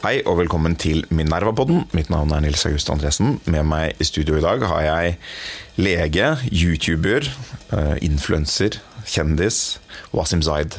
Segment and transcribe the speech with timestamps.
[0.00, 1.82] Hei og velkommen til Minerva-podden.
[1.92, 3.34] Mitt navn er Nils August Andresen.
[3.52, 5.16] Med meg i studio i dag har jeg
[5.76, 7.26] lege, YouTuber,
[7.76, 9.76] eh, influenser, kjendis,
[10.16, 10.78] Wasim Zaid.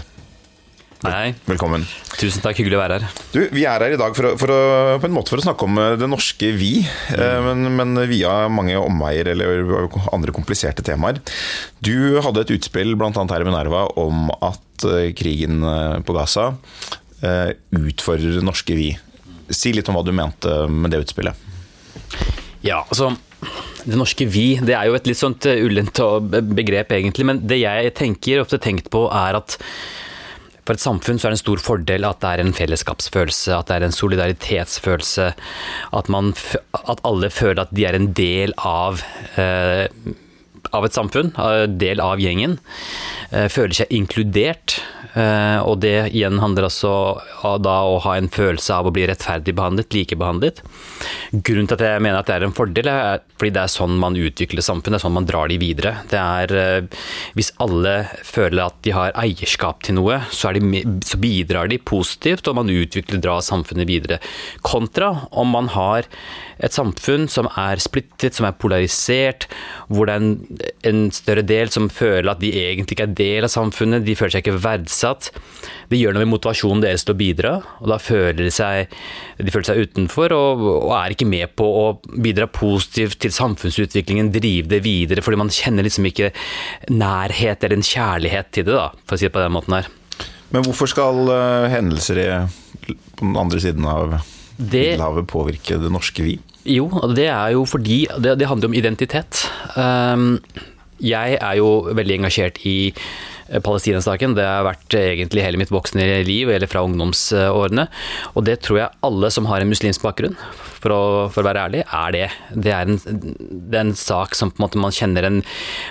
[1.06, 1.36] Hei.
[1.46, 1.86] Velkommen.
[2.18, 3.22] Tusen takk, hyggelig å være her.
[3.36, 5.46] Du, Vi er her i dag for å, for å, på en måte for å
[5.46, 6.72] snakke om eh, det norske vi,
[7.14, 7.46] mm.
[7.46, 11.22] men, men, via mange omveier eller andre kompliserte temaer.
[11.78, 13.14] Du hadde et utspill bl.a.
[13.14, 15.62] her i Minerva om at eh, krigen
[16.10, 16.56] på Gaza
[17.22, 18.90] utfordrer det norske vi.
[19.56, 21.50] Si litt om hva du mente med det utspillet.
[22.62, 23.12] Ja, altså
[23.82, 25.98] det norske vi, det er jo et litt sånt ullent
[26.54, 29.58] begrep egentlig, men det jeg tenker, ofte tenkt på er at
[30.62, 33.70] for et samfunn så er det en stor fordel at det er en fellesskapsfølelse, at
[33.70, 35.30] det er en solidaritetsfølelse.
[35.98, 36.36] At, man,
[36.78, 39.02] at alle føler at de er en del av,
[39.42, 39.88] eh,
[40.76, 41.34] av et samfunn,
[41.80, 42.58] del av gjengen.
[43.32, 44.82] Eh, føler seg inkludert.
[45.12, 46.92] Eh, og det igjen handler altså
[47.60, 50.62] da å ha en følelse av å bli rettferdig behandlet, likebehandlet.
[51.32, 53.98] Grunnen til at jeg mener at det er en fordel, er fordi det er sånn
[54.00, 55.96] man utvikler samfunn, det er sånn man drar de videre.
[56.12, 57.02] Det er eh,
[57.40, 57.96] Hvis alle
[58.28, 62.72] føler at de har eierskap til noe, så, de, så bidrar de positivt, og man
[62.72, 64.20] utvikler, drar samfunnet videre.
[64.64, 66.08] Kontra om man har
[66.62, 69.48] et samfunn som er splittet, som er polarisert,
[69.90, 73.48] hvor det er en, en større del som føler at de egentlig ikke er del
[73.48, 75.32] av samfunnet, de føler seg ikke verdsatt.
[75.92, 78.94] Det gjør noe med motivasjonen deres til å bidra, og da føler de seg,
[79.42, 81.86] de føler seg utenfor og, og, er ikke med på å
[82.22, 86.32] bidra positivt til samfunnsutviklingen, drive det videre, fordi man kjenner liksom ikke
[86.94, 89.90] nærhet eller en kjærlighet til det, da, for å si det på den måten her.
[90.52, 92.30] Men hvorfor skal uh, hendelser i,
[92.86, 94.18] på den andre siden av
[94.62, 96.36] Middelhavet påvirke det norske vi?
[96.68, 99.46] Jo, det er jo fordi det, det handler om identitet.
[99.76, 100.36] Um,
[101.02, 103.40] jeg er jo veldig engasjert i palestinensaken.
[103.60, 104.36] Palestina-saken.
[104.38, 107.88] Det har vært egentlig hele mitt voksne liv, eller fra ungdomsårene.
[108.36, 110.38] Og det tror jeg alle som har en muslimsk bakgrunn,
[110.82, 111.02] for å,
[111.34, 112.28] for å være ærlig, er det.
[112.56, 115.42] Det er, en, det er en, sak som på en måte man kjenner en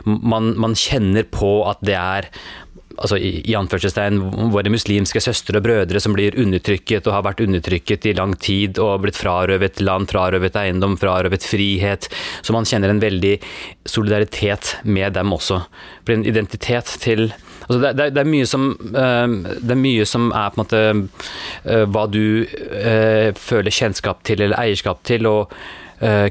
[0.06, 2.30] man, man kjenner på at det er
[3.00, 4.18] altså i, anførselstegn,
[4.52, 8.80] våre muslimske søstre og brødre som blir undertrykket og har vært undertrykket i lang tid
[8.82, 12.10] og blitt frarøvet land, frarøvet eiendom, frarøvet frihet.
[12.44, 13.36] Så man kjenner en veldig
[13.88, 15.62] solidaritet med dem også.
[16.04, 20.30] For en identitet til altså det, det, det, er som, uh, det er mye som
[20.36, 25.28] er på en måte uh, hva du uh, føler kjennskap til eller eierskap til.
[25.30, 25.79] og Eh,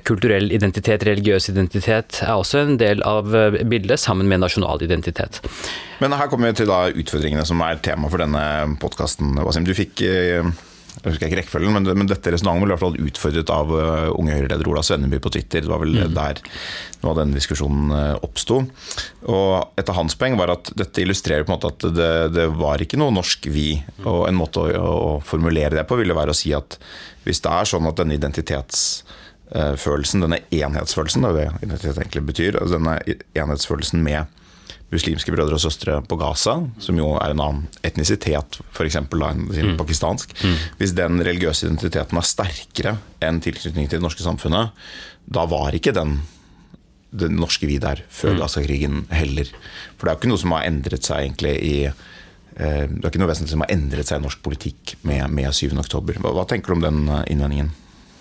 [0.02, 5.44] kulturell identitet, religiøs identitet, er også en del av eh, bildet, sammen med nasjonal identitet.
[6.02, 8.41] Men her kommer vi til da utfordringene som er tema for denne
[8.81, 9.38] podkasten.
[9.68, 10.41] Du fikk eh,
[11.00, 13.69] jeg husker ikke rekkefølgen, men, men dette resonnementet ble i hvert fall utfordret av
[14.18, 15.62] unge Høyre-leder Ola Svenneby på Twitter.
[15.63, 16.16] Det var vel mm.
[16.18, 16.41] der
[17.03, 17.94] noe av den diskusjonen
[18.25, 18.58] oppsto.
[19.29, 22.84] Og av hans poeng var at dette illustrerer på en måte at det, det var
[22.84, 23.69] ikke noe norsk vi.
[24.02, 26.81] Og en måte å, å, formulere det på ville være å si at
[27.24, 29.19] hvis det er sånn at denne identitets Eh,
[29.50, 33.00] følelsen, denne enhetsfølelsen, det er det identitet egentlig betyr, altså denne
[33.34, 34.36] enhetsfølelsen med
[34.94, 38.98] muslimske brødre og søstre på Gaza, som jo er en annen etnisitet, f.eks.
[39.06, 39.76] Mm.
[39.78, 40.34] pakistansk.
[40.42, 40.58] Mm.
[40.82, 42.96] Hvis den religiøse identiteten er sterkere
[43.26, 44.74] enn tilknytning til det norske samfunnet,
[45.30, 46.20] da var ikke den
[47.09, 48.40] det norske vi der før mm.
[48.44, 49.50] Gaza-krigen heller.
[49.98, 53.09] For det er jo ikke noe som har endret seg egentlig i eh, det er
[53.09, 55.74] ikke noe vesentlig som har endret seg i norsk politikk med, med 7.
[55.82, 56.20] oktober.
[56.22, 57.72] Hva, hva tenker du om den eh, innvendingen?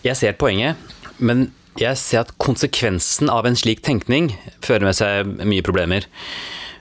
[0.07, 0.81] Jeg ser poenget.
[1.19, 1.49] Men
[1.79, 4.33] jeg ser at konsekvensen av en slik tenkning
[4.65, 6.07] fører med seg mye problemer.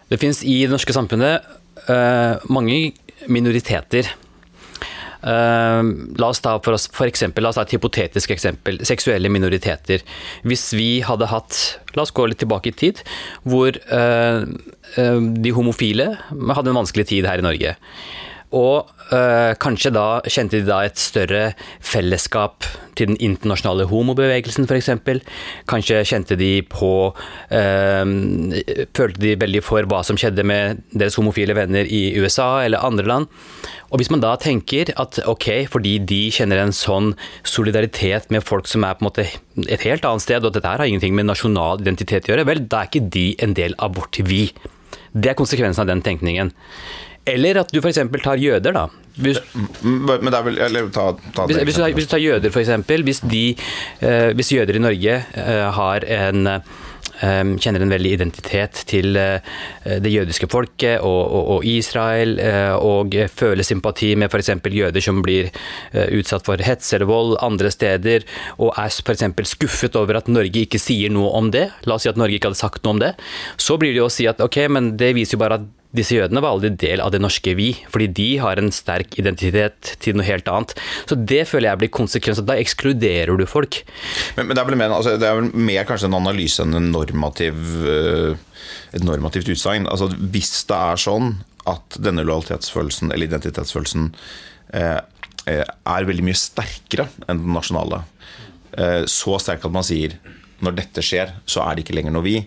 [0.09, 1.46] Det finnes i det norske samfunnet
[1.90, 2.96] uh, mange
[3.28, 4.09] minoriteter.
[5.18, 5.81] Uh,
[6.18, 8.80] la oss ta for, oss, for eksempel, la oss ta et hypotetisk eksempel.
[8.88, 10.06] Seksuelle minoriteter.
[10.48, 11.60] Hvis vi hadde hatt
[11.98, 13.00] La oss gå litt tilbake i tid,
[13.42, 14.45] hvor uh,
[14.95, 17.72] de homofile hadde en vanskelig tid her i Norge.
[18.55, 21.49] Og øh, kanskje da kjente de da et større
[21.83, 22.63] fellesskap
[22.95, 24.89] til den internasjonale homobevegelsen f.eks.
[25.67, 28.13] Kanskje kjente de på øh,
[28.95, 33.05] Følte de veldig for hva som skjedde med deres homofile venner i USA eller andre
[33.07, 33.27] land.
[33.91, 37.13] Og hvis man da tenker at ok, fordi de kjenner en sånn
[37.44, 39.27] solidaritet med folk som er på en måte
[39.67, 42.47] et helt annet sted, og at dette her har ingenting med nasjonal identitet å gjøre,
[42.47, 44.47] vel, da er ikke de en del av vårt vi.
[45.15, 46.51] Det er konsekvensen av den tenkningen.
[47.27, 48.00] Eller at du f.eks.
[48.24, 48.88] tar jøder, da.
[49.18, 49.39] Hvis,
[49.81, 51.63] Men det er vel Eller ta, ta det.
[51.65, 52.75] hvis, hvis du tar jøder, f.eks.
[53.07, 53.45] Hvis, de,
[54.06, 56.75] eh, hvis jøder i Norge eh, har en eh,
[57.18, 59.39] kjenner en veldig identitet til eh,
[60.03, 62.35] det jødiske folket og, og, og Israel,
[62.77, 64.53] og føler sympati med f.eks.
[64.69, 65.50] jøder som blir
[66.13, 68.27] utsatt for hets eller vold andre steder,
[68.62, 69.25] og er f.eks.
[69.56, 72.51] skuffet over at Norge ikke sier noe om det, la oss si at Norge ikke
[72.51, 73.15] hadde sagt noe om det,
[73.57, 75.65] så blir det jo å si at ok, men det viser jo bare at
[75.97, 79.95] disse jødene var aldri del av det norske vi, fordi de har en sterk identitet
[80.03, 80.75] til noe helt annet.
[81.09, 82.44] Så det føler jeg blir konsekvens.
[82.45, 83.81] Da ekskluderer du folk.
[84.38, 86.91] Men, men det, er mer, altså, det er vel mer kanskje en analyse enn en
[86.94, 88.38] normativ, øh,
[88.95, 89.89] et normativt utsagn.
[89.91, 91.35] Altså, hvis det er sånn
[91.67, 94.11] at denne lojalitetsfølelsen eller identitetsfølelsen
[94.77, 94.99] eh,
[95.47, 98.03] er veldig mye sterkere enn den nasjonale,
[98.77, 100.17] eh, så sterk at man sier
[100.63, 102.39] når dette skjer, så er det ikke lenger noe vi.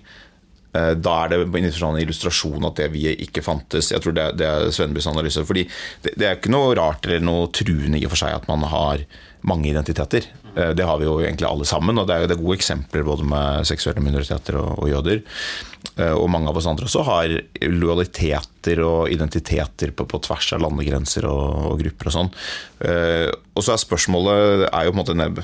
[0.72, 3.90] Eh, da er det en sånn illustrasjon at det vi ikke fantes.
[3.90, 5.42] Jeg tror det, er Svennebys analyse.
[5.46, 5.66] fordi
[6.06, 9.02] det, er ikke noe rart eller noe truende i og for seg at man har
[9.50, 10.28] mange identiteter.
[10.54, 13.26] Eh, det har vi jo egentlig alle sammen, og det er, det gode eksempler både
[13.26, 15.24] med seksuelle minoriteter og, og jøder.
[15.96, 17.34] Eh, og mange av oss andre også har
[17.66, 22.30] lojaliteter og identiteter på, på tvers av landegrenser og, og grupper og sånn.
[22.80, 25.42] Og så er spørsmålet er jo på en måte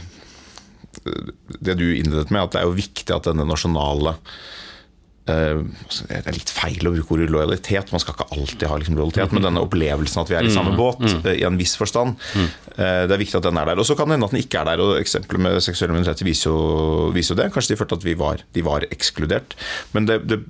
[1.61, 4.15] det du innledet med, at det er jo viktig at denne nasjonale
[5.27, 9.33] det er litt feil å bruke ordet lojalitet, man skal ikke alltid ha liksom lojalitet,
[9.35, 11.17] men denne opplevelsen at vi er i samme mm, båt, mm.
[11.27, 13.83] Eh, i en viss forstand, eh, det er viktig at den er der.
[13.83, 16.29] Og så kan det hende at den ikke er der, og eksempelet med seksuelle minoriteter
[16.29, 17.49] viser jo, viser jo det.
[17.55, 19.59] Kanskje de følte at var, de var ekskludert.
[19.97, 20.41] Men det, det,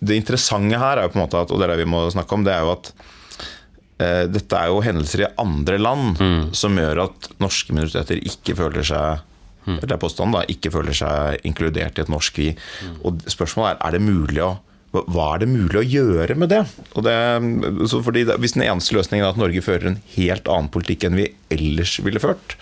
[0.00, 2.06] det, interessante her er jo på en måte at, og det er det vi må
[2.14, 2.92] snakke om, det er jo at
[4.00, 6.44] eh, dette er jo hendelser i andre land mm.
[6.56, 9.26] som gjør at norske minoriteter ikke føler seg
[9.66, 12.50] det er påstanden, da, ikke føler seg inkludert i et norsk vi.
[13.04, 14.56] Og spørsmålet er er det mulig å
[14.90, 16.64] hva er det mulig å gjøre med det?
[17.06, 17.14] det
[18.02, 21.14] fordi det, hvis den eneste løsningen er at Norge fører en helt annen politikk enn
[21.14, 22.56] vi ellers ville ført,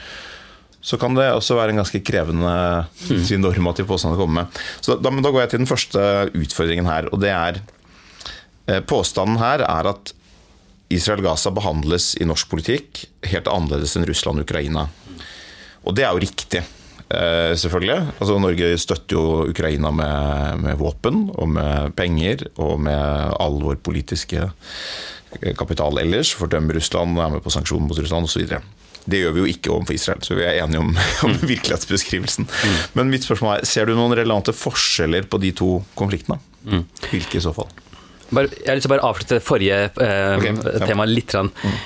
[0.84, 2.52] så kan det også være en ganske krevende
[2.84, 3.24] mm.
[3.40, 4.60] normativ påstand å komme med.
[4.84, 6.04] Så da, da, går jeg til den første
[6.36, 7.08] utfordringen her.
[7.08, 7.62] og det er
[8.68, 10.12] eh, Påstanden her er at
[10.92, 14.86] Israel-Gaza behandles i norsk politikk helt annerledes enn Russland-Ukraina.
[15.88, 16.62] Og det er jo riktig.
[17.08, 17.98] Eh, selvfølgelig.
[18.20, 23.80] Altså, Norge støtter jo Ukraina med, med, våpen og med penger og med all vår
[23.84, 24.50] politiske
[25.56, 26.34] kapital ellers.
[26.36, 28.44] Fordømmer Russland, er med på sanksjoner mot Russland osv.
[29.08, 30.92] Det gjør vi jo ikke overfor Israel, så vi er enige om,
[31.24, 31.44] om mm.
[31.48, 32.48] virkelighetsbeskrivelsen.
[32.48, 32.78] Mm.
[33.00, 36.40] Men mitt spørsmål er, ser du noen relevante forskjeller på de to konfliktene?
[36.68, 36.84] Mm.
[37.08, 37.70] Hvilke i så fall?
[38.28, 41.32] Bare, jeg har lyst til å bare avslutte forrige eh, okay, tema litt.
[41.32, 41.78] Mm.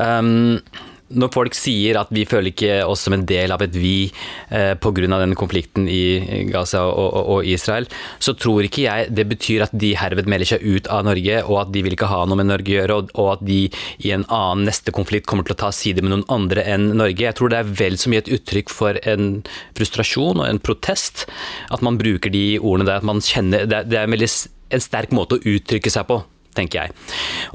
[0.00, 4.10] Um, når folk sier at vi føler ikke oss som en del av et vi
[4.50, 5.06] eh, pga.
[5.10, 9.74] denne konflikten i Gaza og, og, og, Israel, så tror ikke jeg det betyr at
[9.74, 12.50] de herved melder seg ut av Norge, og at de vil ikke ha noe med
[12.50, 13.60] Norge å gjøre, og, og at de
[14.06, 17.26] i en annen neste konflikt kommer til å ta side med noen andre enn Norge.
[17.26, 19.40] Jeg tror det er vel så mye et uttrykk for en
[19.78, 21.26] frustrasjon og en protest
[21.74, 23.02] at man bruker de ordene der.
[23.02, 24.30] at man kjenner, Det det er en veldig
[24.70, 26.20] en sterk måte å uttrykke seg på
[26.56, 26.98] tenker jeg.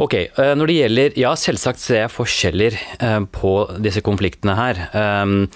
[0.02, 3.54] Ok, eh, Når det gjelder Ja, selvsagt ser jeg forskjeller eh, på
[3.84, 4.84] disse konfliktene her.
[4.94, 5.48] Um,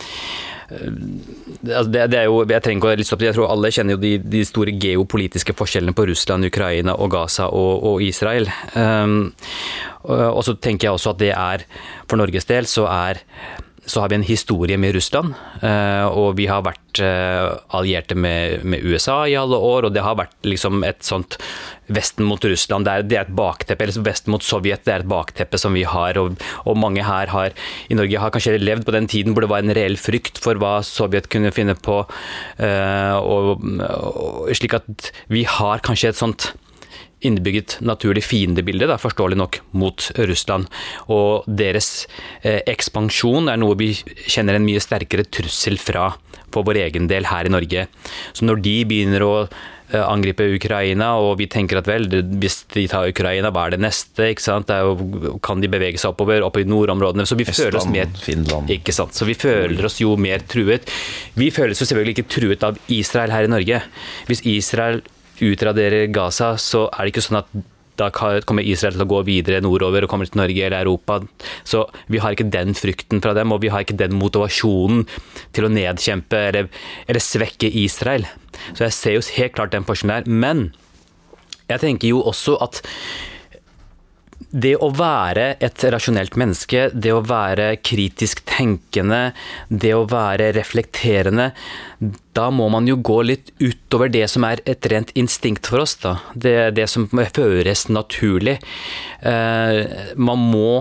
[0.69, 4.11] det, det, er jo, jeg trenger ikke å opp jeg tror alle kjenner jo de,
[4.21, 8.45] de, store geopolitiske forskjellene på Russland, Ukraina og Gaza og, og Israel.
[8.75, 9.31] Um,
[10.05, 11.65] og så tenker jeg også at det er,
[12.05, 13.23] for Norges del, så er
[13.89, 15.33] så har vi en historie med Russland.
[15.65, 20.19] Eh, og vi har vært eh, allierte med, USA i alle år, og det har
[20.19, 21.39] vært liksom et sånt
[21.89, 23.81] Vesten mot Russland, det er, det er et bakteppe.
[23.81, 26.19] Eller Vesten mot Sovjet, det er et bakteppe som vi har.
[26.21, 27.57] Og, og, mange her har,
[27.89, 30.61] i Norge har kanskje levd på den tiden hvor det var en reell frykt for
[30.61, 32.03] hva Sovjet kunne finne på.
[32.61, 36.51] Uh, og, og, slik at vi har kanskje et sånt
[37.25, 40.69] innebygget naturlig fiendebilde, da, forståelig nok, mot Russland.
[41.11, 42.07] Og deres
[42.41, 43.91] eh, ekspansjon er noe vi
[44.29, 46.13] kjenner en mye sterkere trussel fra
[46.53, 47.89] for vår egen del her i Norge.
[48.33, 52.07] Så når de begynner å eh, angripe Ukraina, og vi tenker at vel,
[52.41, 54.31] hvis de tar Ukraina, hva er det neste?
[54.31, 54.71] ikke sant?
[54.71, 57.27] Jo, kan de bevege seg oppover, opp i nordområdene?
[57.29, 58.73] Så vi Estland, føler oss mer Finland.
[58.79, 59.17] Ikke sant?
[59.17, 60.89] Så vi føler oss jo mer truet.
[61.37, 63.83] Vi føler oss selvfølgelig ikke truet av Israel her i Norge.
[64.31, 65.03] Hvis Israel
[65.41, 67.51] utraderer Gaza, så er det ikke sånn at
[67.99, 71.19] da kommer Israel til å gå videre nordover og kommer til Norge eller Europa.
[71.67, 75.03] Så vi har ikke den frykten fra dem, og vi har ikke den motivasjonen
[75.55, 76.69] til å nedkjempe eller,
[77.07, 78.27] eller svekke Israel.
[78.71, 80.31] Så jeg ser jo helt klart den forskjellen der.
[80.31, 80.69] Men
[81.69, 82.81] jeg tenker jo også at
[84.49, 89.31] det å være et rasjonelt menneske, det å være kritisk tenkende,
[89.69, 91.51] det å være reflekterende,
[92.33, 95.97] da må man jo gå litt utover det som er et rent instinkt for oss.
[96.01, 96.17] da.
[96.33, 98.57] Det, det som føres naturlig.
[99.21, 99.79] Eh,
[100.17, 100.71] man må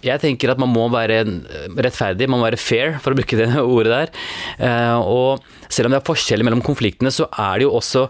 [0.00, 1.22] jeg tenker at man må være
[1.76, 4.12] rettferdig, man må være fair, for å bruke det ordet der.
[4.64, 8.06] Eh, og selv om det er forskjeller mellom konfliktene, så er det jo også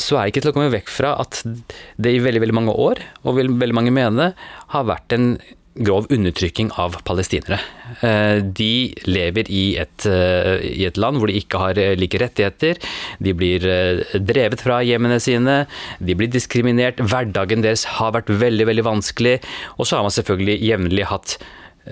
[0.00, 2.78] så er det ikke til å komme vekk fra at det i veldig veldig mange
[2.86, 4.32] år, og veldig mange mene,
[4.74, 5.34] har vært en
[5.74, 7.58] grov undertrykking av palestinere.
[8.06, 12.20] Eh, de lever i et, eh, i et, land hvor de ikke har eh, like
[12.20, 12.78] rettigheter.
[13.18, 13.66] De blir
[14.14, 15.64] drevet fra hjemmene sine,
[15.98, 17.02] de blir diskriminert.
[17.02, 19.40] Hverdagen deres har vært veldig, veldig vanskelig.
[19.78, 21.38] Og så har man selvfølgelig jevnlig hatt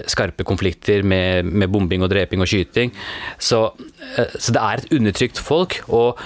[0.08, 2.94] skarpe konflikter med, med bombing og dreping og skyting.
[3.36, 3.66] Så,
[4.38, 5.82] så det er et undertrykt folk.
[5.88, 6.22] og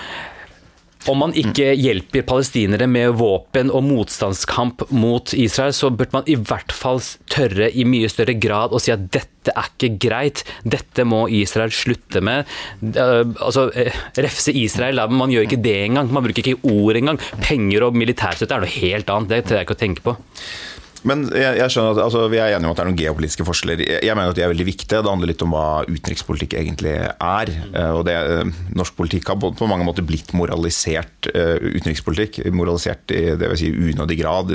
[1.11, 6.37] om man ikke hjelper palestinere med våpen og motstandskamp mot Israel, så burde man i
[6.39, 7.01] hvert fall
[7.33, 11.75] tørre i mye større grad å si at dette er ikke greit, dette må Israel
[11.75, 12.49] slutte med.
[12.83, 16.11] Altså, eh, refse Israel, man gjør ikke det engang.
[16.11, 17.21] Man bruker ikke ord engang.
[17.45, 20.17] Penger og militærstøtte er noe helt annet, det tør jeg ikke å tenke på.
[21.05, 23.47] Men jeg, jeg skjønner at altså, Vi er enige om at det er noen geopolitiske
[23.47, 23.83] forskjeller.
[23.85, 25.03] Jeg, jeg, mener at de er veldig viktige.
[25.03, 27.53] Det handler litt om hva utenrikspolitikk egentlig er.
[27.75, 32.41] Uh, og det, uh, Norsk politikk har på, mange måter blitt moralisert uh, utenrikspolitikk.
[32.57, 34.55] Moralisert i det vil si unødig grad.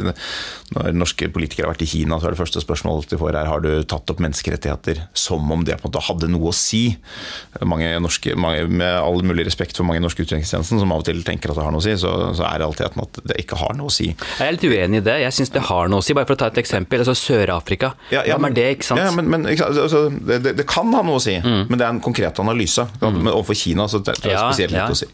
[0.72, 3.50] Når norske politikere har vært i Kina, så er det første spørsmålet de får her
[3.50, 6.96] har du tatt opp menneskerettigheter som om det på en måte hadde noe å si.
[7.68, 11.22] Mange norske, mange, med all mulig respekt for mange norske utenrikstjenesten som av og til
[11.28, 13.76] tenker at det har noe å si, så, så er realiteten at det ikke har
[13.78, 14.12] noe å si.
[14.12, 15.18] Jeg er litt uenig i det.
[15.26, 16.16] Jeg syns det har noe å si.
[16.18, 17.04] bare for å ta et eksempel.
[17.04, 17.92] altså Sør-Afrika.
[18.14, 19.04] Ja, ja, Hvem er det, ikke sant?
[19.04, 21.66] Ja, men, men altså, det, det, kan ha noe å si, mm.
[21.70, 22.86] men det er en konkret analyse.
[23.02, 23.20] Mm.
[23.20, 25.10] Men overfor Kina så det, det er spesielt litt å si.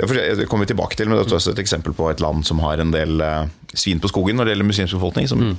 [0.00, 2.62] Det kommer vi tilbake til, men det er også et eksempel på et land som
[2.64, 3.44] har en del uh,
[3.78, 5.54] svin på skogen når det gjelder muslimsk befolkning, som mm.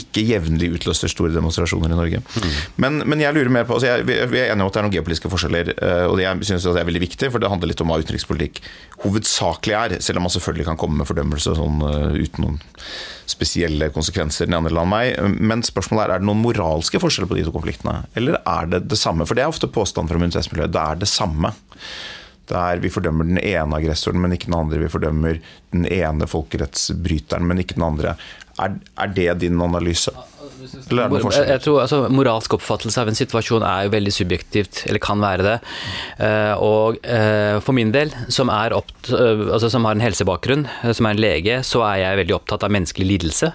[0.00, 2.22] ikke jevnlig utløser store demonstrasjoner i Norge.
[2.24, 2.50] Mm.
[2.80, 4.88] Men, men, jeg lurer mer på altså jeg, Vi er enige om at det er
[4.88, 5.72] noen geopolitiske forskjeller,
[6.08, 8.60] og og jeg synes det er veldig viktig, for det handler litt om hva utenrikspolitikk
[9.04, 12.58] hovedsakelig er, selv om man selvfølgelig kan komme med fordømmelse sånn, uh, uten noen
[13.30, 15.18] spesielle konsekvenser den andre land meg.
[15.40, 18.84] Men spørsmålet er er det noen moralske forskjeller på de to konfliktene, eller er det
[18.90, 19.26] det samme?
[19.28, 20.74] For det er ofte påstand fra minoritetsmiljøet.
[20.74, 21.54] Det er det samme.
[22.50, 24.82] Der vi fordømmer den ene aggressoren, men ikke den andre.
[24.82, 25.40] Vi fordømmer
[25.72, 28.16] den ene folkerettsbryteren, men ikke den andre.
[28.60, 30.12] Er, er det din analyse?
[30.90, 34.12] Eller er det noe Jeg tror altså, Moralsk oppfattelse av en situasjon er jo veldig
[34.14, 35.56] subjektivt, eller kan være det.
[36.20, 41.08] Uh, og uh, for min del, som, opp, uh, altså, som, har en helsebakgrunn, som
[41.08, 43.54] er en lege, så er jeg veldig opptatt av menneskelig lidelse.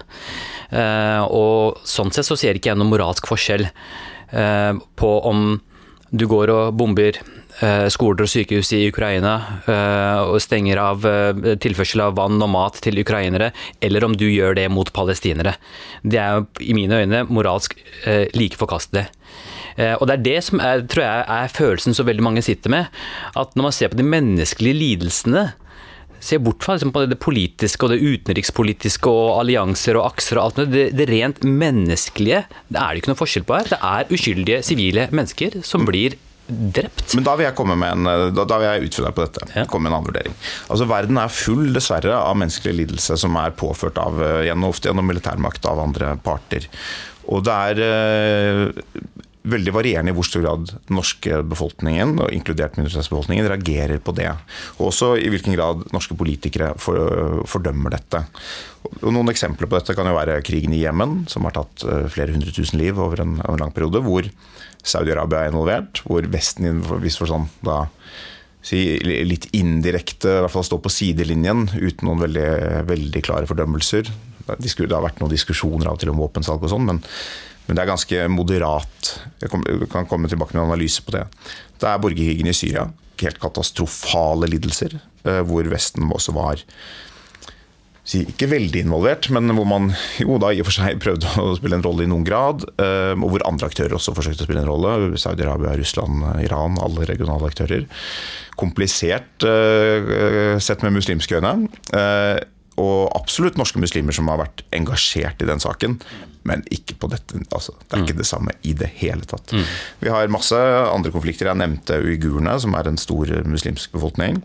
[0.70, 3.64] og sånn sett så ser ikke jeg noen moralsk forskjell
[4.30, 5.56] på om
[6.14, 7.39] du går og bomber Eh,
[7.92, 9.34] skoler og sykehus i Ukraina
[9.68, 13.50] eh, og stenger av eh, tilførsel av vann og mat til ukrainere,
[13.84, 15.56] eller om du gjør det mot palestinere.
[16.02, 17.76] Det er i mine øyne moralsk
[18.34, 19.06] like forkastelig.
[19.76, 22.88] Og Det er det som er, tror jeg er følelsen så veldig mange sitter med.
[23.38, 25.44] At når man ser på de menneskelige lidelsene,
[26.20, 30.72] ser bort fra liksom, det politiske og det utenrikspolitiske og allianser og akser og alt
[30.74, 33.70] det, det rent menneskelige, det er det ikke noe forskjell på her.
[33.72, 36.18] Det er uskyldige sivile mennesker som blir
[36.50, 37.14] drept.
[37.16, 39.48] Men da vil jeg komme med en, da, da vil jeg utfordre deg på dette.
[39.56, 39.66] Ja.
[39.70, 40.36] komme med en annen vurdering.
[40.68, 44.90] Altså Verden er full, dessverre, av menneskelig lidelse som er påført av, eh, gjennom, ofte
[44.90, 46.68] gjennom militærmakt av andre parter.
[47.30, 48.84] Og det er eh,
[49.40, 54.28] veldig varierende i hvor stor grad norske befolkningen, og inkludert minoritetsbefolkningen, reagerer på det.
[54.78, 58.22] Og også i hvilken grad norske politikere for, fordømmer dette.
[59.00, 62.08] Og noen eksempler på dette kan jo være krigen i Jemen, som har tatt eh,
[62.12, 64.02] flere hundre tusen liv over en, en lang periode.
[64.04, 64.28] hvor
[64.80, 67.82] Saudi-Arabia er involvert, hvor Vesten i viss forstand da
[68.64, 72.50] si, litt indirekte i hvert fall står på sidelinjen uten noen veldig,
[72.88, 74.08] veldig klare fordømmelser.
[74.50, 77.04] Det har vært noen diskusjoner av og til om våpensalg og sånn, men,
[77.70, 79.12] men, det er ganske moderat.
[79.38, 79.52] Jeg
[79.92, 81.22] kan komme tilbake med en analyse på det.
[81.78, 82.88] Det er borgerkrigen i Syria.
[83.20, 86.64] Helt katastrofale lidelser, eh, hvor Vesten også var
[88.10, 91.78] ikke veldig involvert, men hvor man jo da i og for seg prøvde å spille
[91.78, 92.66] en rolle i noen grad.
[92.82, 95.14] Eh, og hvor andre aktører også forsøkte å spille en rolle.
[95.14, 97.86] Saudi-Arabia, Russland, Iran, alle regionale aktører.
[98.58, 101.54] Komplisert eh, sett med muslimske øyne.
[102.80, 105.98] Og absolutt norske muslimer som har vært engasjert i den saken.
[106.48, 107.42] Men ikke på dette.
[107.52, 108.22] Altså, det er ikke mm.
[108.22, 109.52] det samme i det hele tatt.
[109.52, 109.66] Mm.
[110.00, 111.50] Vi har masse andre konflikter.
[111.50, 114.40] Jeg nevnte uigurene, som er en stor muslimsk befolkning.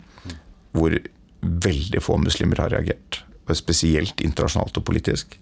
[0.76, 0.98] Hvor
[1.46, 3.22] veldig få muslimer har reagert
[3.54, 5.36] spesielt internasjonalt og politisk.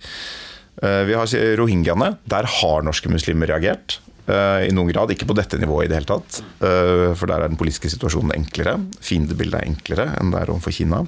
[0.83, 2.17] Eh, vi har rohingyaene.
[2.29, 3.99] Der har norske muslimer reagert.
[4.27, 6.41] Eh, I noen grad, ikke på dette nivået i det hele tatt.
[6.63, 8.77] Eh, for der er den politiske situasjonen enklere.
[9.03, 11.03] Fiendebildet er enklere enn det er overfor Kina.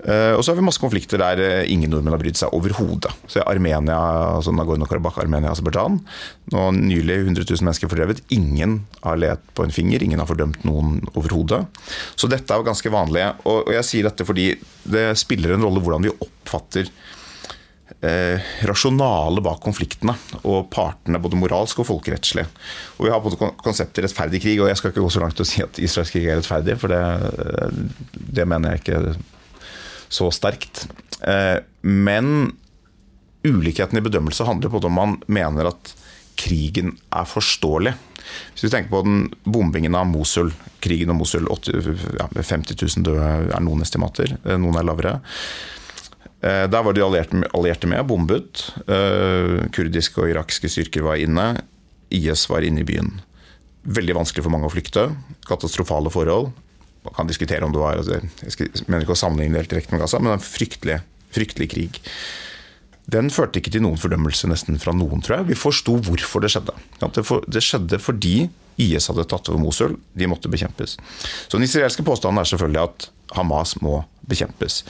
[0.00, 3.12] Uh, og så har vi masse konflikter der uh, ingen nordmenn har brydd seg overhodet.
[3.28, 3.98] Så Armenia,
[4.38, 5.98] altså Nagorno-Karabakh, Armenia, Aserbajdsjan.
[6.54, 8.22] Nå nylig 100 000 mennesker fordrevet.
[8.32, 11.66] Ingen har let på en finger, ingen har fordømt noen overhodet.
[12.16, 13.26] Så dette er jo ganske vanlig.
[13.44, 14.52] Og, og, jeg sier dette fordi
[14.88, 16.88] det spiller en rolle hvordan vi oppfatter
[18.00, 22.46] eh, rasjonale bak konfliktene og partene, både moralsk og folkerettslig.
[22.98, 25.46] Og Vi har både konseptet rettferdig krig, og jeg skal ikke gå så langt til
[25.46, 27.02] å si at Israels krig er rettferdig, for det,
[28.40, 29.14] det mener jeg ikke
[30.10, 30.84] så sterkt.
[31.22, 32.52] Eh, men
[33.46, 35.94] ulikheten i bedømmelse handler på om man mener at
[36.40, 37.94] krigen er forståelig.
[38.52, 40.52] Hvis vi tenker på den bombingen av Mosul,
[40.82, 45.18] krigen om Mosul, 50 000 døde er noen estimater, eh, noen er lavere.
[46.40, 48.66] Eh, der var de allierte med, bombet.
[49.76, 51.52] Kurdiske og irakske styrker var inne.
[52.10, 53.20] IS var inne i byen.
[53.86, 55.06] Veldig vanskelig for mange å flykte.
[55.48, 56.50] Katastrofale forhold.
[57.06, 60.02] Man kan diskutere om det var altså, Jeg mener ikke å sammenligne helt direkte med
[60.04, 61.00] Gaza, men en fryktelig,
[61.32, 62.00] fryktelig krig.
[63.10, 65.50] Den førte ikke til noen fordømmelse nesten fra noen, tror jeg.
[65.50, 66.76] Vi forsto hvorfor det skjedde.
[67.00, 68.34] Det skjedde fordi
[68.80, 69.96] IS hadde tatt over Mosul.
[70.16, 70.96] De måtte bekjempes.
[71.48, 74.84] Så Den israelske påstanden er selvfølgelig at Hamas må bekjempes.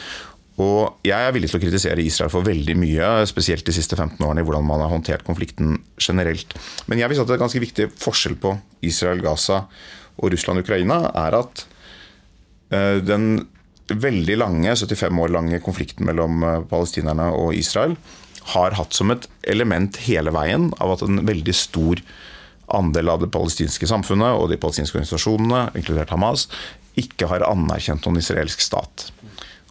[0.60, 4.20] Og Jeg er villig til å kritisere Israel for veldig mye, spesielt de siste 15
[4.20, 6.52] årene, i hvordan man har håndtert konflikten generelt.
[6.86, 9.62] Men jeg vil si at det er ganske viktig forskjell på Israel, Gaza
[10.20, 11.64] og Russland-Ukraina, er at
[12.70, 13.24] den
[13.90, 17.96] veldig lange, 75 år lange konflikten mellom eh, palestinerne og Israel
[18.54, 22.00] har hatt som et element hele veien av at en veldig stor
[22.70, 26.46] andel av det palestinske samfunnet og de palestinske organisasjonene, inkludert Hamas,
[26.98, 29.10] ikke har anerkjent noen israelsk stat.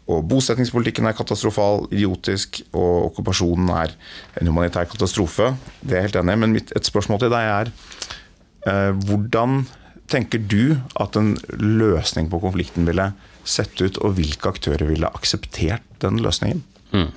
[0.09, 3.93] Og Bosettingspolitikken er katastrofal, idiotisk, og okkupasjonen er
[4.41, 5.51] en humanitær katastrofe.
[5.81, 9.61] Det er jeg helt enig i, men et spørsmål til deg er eh, hvordan
[10.11, 13.11] tenker du at en løsning på konflikten ville
[13.47, 16.63] sett ut, og hvilke aktører ville akseptert den løsningen?
[16.93, 17.09] Mm.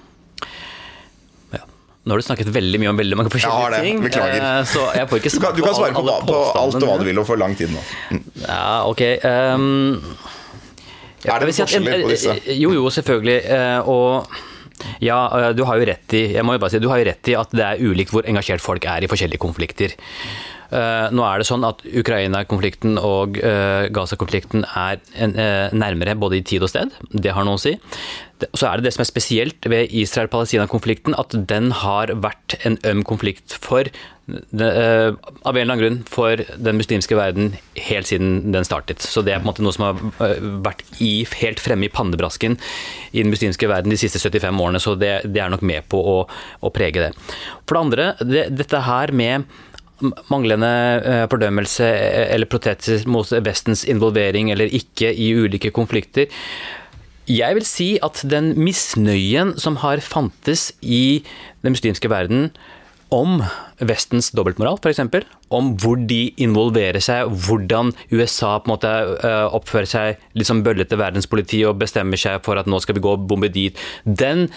[2.03, 4.01] Nå har du snakket veldig mye om veldig mange forskjellige ting.
[4.03, 4.43] Beklager.
[4.43, 6.87] Eh, så jeg får ikke du, kan, du kan svare på, på, på alt og
[6.89, 7.83] hva du vil, og for lang tid nå.
[8.11, 8.25] Mm.
[8.43, 9.03] Ja, ok.
[9.23, 10.01] Um,
[11.23, 12.35] ja, er det si forskjeller på disse?
[12.59, 13.37] Jo, jo, selvfølgelig.
[13.55, 14.27] Eh, og
[15.05, 17.07] ja, eh, du har jo rett i jeg må jo bare si, du har jo
[17.07, 19.95] rett i at det er ulikt hvor engasjert folk er i forskjellige konflikter.
[20.73, 23.37] Eh, nå er det sånn at Ukraina-konflikten og
[23.93, 25.02] Gaza-konflikten er
[25.76, 26.95] nærmere både i tid og sted.
[27.13, 27.76] Det har noe å si.
[28.56, 33.04] Så er det det som er spesielt ved Israel-Palestina-konflikten, at den har vært en øm
[33.06, 33.91] konflikt for
[34.30, 37.52] av en eller annen grunn for den muslimske verden
[37.89, 39.02] helt siden den startet.
[39.02, 42.54] Så det er på en måte noe som har vært i, helt fremme i pannebrasken
[43.11, 45.99] i den muslimske verden de siste 75 årene, så det, det er nok med på
[45.99, 46.17] å,
[46.63, 47.11] å, prege det.
[47.67, 49.50] For det andre, det, dette her med
[50.32, 50.73] manglende
[51.04, 51.86] uh, fordømmelse
[52.34, 56.30] eller protester mot Vestens involvering eller ikke i ulike konflikter.
[57.30, 61.23] Jeg vil si at den misnøyen som har fantes i
[61.62, 62.50] den muslimske verden
[63.12, 63.43] om
[63.78, 65.02] Vestens dobbeltmoral, f.eks.
[65.52, 68.93] Om hvor de involverer seg, hvordan USA på en måte
[69.25, 73.04] uh, oppfører seg litt som bøllete verdenspoliti og bestemmer seg for at nå skal vi
[73.04, 73.78] gå og bombe dit.
[74.04, 74.49] Den,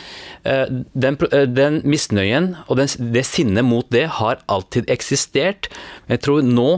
[0.48, 5.70] uh, den, uh, den misnøyen og den, det sinnet mot det har alltid eksistert.
[6.12, 6.70] Jeg tror nå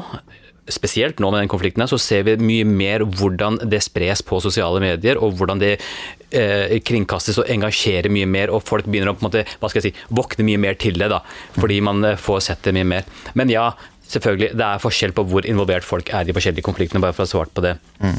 [0.72, 4.40] spesielt nå med den konflikten, her, så ser vi mye mer hvordan det spres på
[4.44, 9.18] sosiale medier, og hvordan det eh, kringkastes og engasjerer mye mer, og folk begynner å
[9.18, 11.22] på en måte, hva skal jeg si, våkne mye mer til det, da,
[11.58, 13.08] fordi man eh, får sett det mye mer.
[13.40, 13.70] Men ja,
[14.08, 17.28] selvfølgelig, det er forskjell på hvor involvert folk er i forskjellige konfliktene, bare for å
[17.28, 17.76] ha svart på det.
[18.04, 18.16] Mm.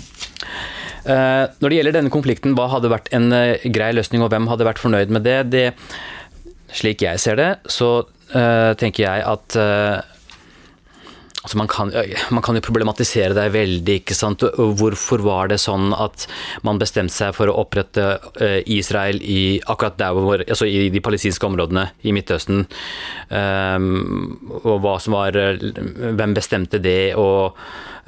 [1.08, 4.48] Uh, når det gjelder denne konflikten, hva hadde vært en uh, grei løsning, og hvem
[4.50, 5.38] hadde vært fornøyd med det?
[5.54, 5.66] det
[6.76, 9.56] slik jeg ser det, så uh, tenker jeg at
[11.38, 11.92] Altså man, kan,
[12.34, 14.00] man, kan, jo problematisere det veldig.
[14.00, 14.42] ikke sant?
[14.42, 16.26] Hvorfor var det sånn at
[16.66, 18.08] man bestemte seg for å opprette
[18.66, 22.66] Israel i akkurat der hvor, altså i de palestinske områdene i Midtøsten?
[23.30, 23.92] Um,
[24.64, 27.14] og hva som var Hvem bestemte det?
[27.18, 27.54] og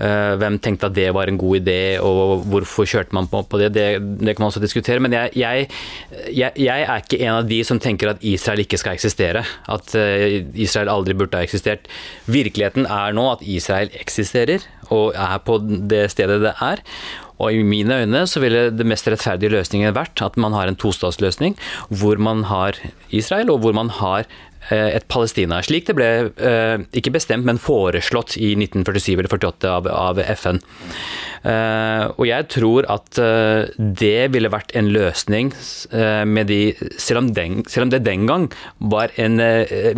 [0.01, 3.73] Hvem tenkte at det var en god idé, og hvorfor kjørte man på, det?
[3.75, 3.87] det?
[4.21, 4.35] det?
[4.35, 5.01] kan man også diskutere.
[5.01, 5.69] Men jeg, jeg,
[6.33, 9.45] jeg, jeg, er ikke en av de som tenker at Israel ikke skal eksistere.
[9.69, 11.91] At uh, Israel aldri burde ha eksistert.
[12.31, 16.83] Virkeligheten er nå at Israel eksisterer og er på det stedet det er.
[17.41, 20.77] Og i mine øyne så ville det mest rettferdige løsningen vært at man har en
[20.77, 21.57] tostatsløsning
[21.89, 22.77] hvor man har
[23.09, 27.61] Israel, og hvor man har Eh, et Palestina, slik det ble eh, ikke bestemt, men
[27.61, 30.61] foreslått i 1947 eller 48 av, av FN.
[31.41, 33.21] Eh, og jeg tror at
[33.77, 35.53] det ville vært en løsning
[35.91, 36.61] med de
[37.01, 38.49] selv om, den, selv om det den gang
[38.93, 39.41] var en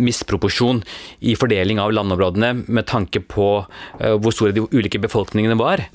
[0.01, 0.81] misproporsjon
[1.21, 3.49] i fordeling av landområdene med tanke på
[3.99, 5.85] hvor store de ulike befolkningene var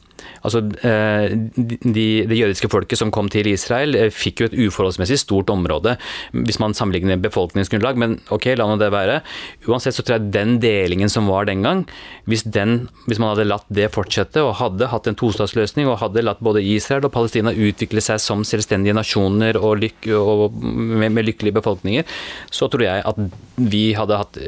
[0.44, 5.18] Altså, eh, de, Det jødiske folket som kom til Israel, eh, fikk jo et uforholdsmessig
[5.18, 5.96] stort område
[6.32, 9.20] hvis man sammenligner befolkningsgrunnlag, men ok, la nå det være.
[9.68, 11.84] Uansett så tror jeg den delingen som var den gang,
[12.28, 16.24] hvis, den, hvis man hadde latt det fortsette og hadde hatt en tostatsløsning og hadde
[16.24, 21.28] latt både Israel og Palestina utvikle seg som selvstendige nasjoner og, lyk, og med, med
[21.28, 22.18] lykkelige befolkninger,
[22.50, 23.24] så tror jeg at
[23.56, 24.38] vi hadde hatt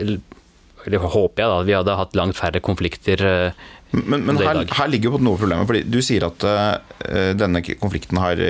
[0.86, 4.90] eller håper jeg da, vi hadde hatt langt færre konflikter eh, men, men her, her,
[4.90, 5.68] ligger jo noe problemet.
[5.68, 8.40] fordi Du sier at uh, denne konflikten har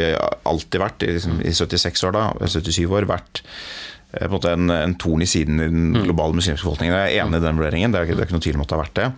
[0.48, 4.74] alltid vært, i, liksom, i 76 år da, 77 år, vært uh, på en, en,
[4.76, 6.02] en torn i siden i den mm.
[6.08, 6.96] globale muslimske befolkningen.
[6.96, 7.94] Jeg er enig i den vurderingen.
[7.94, 9.08] Det er, det er, ikke noe tvil om at det har vært det.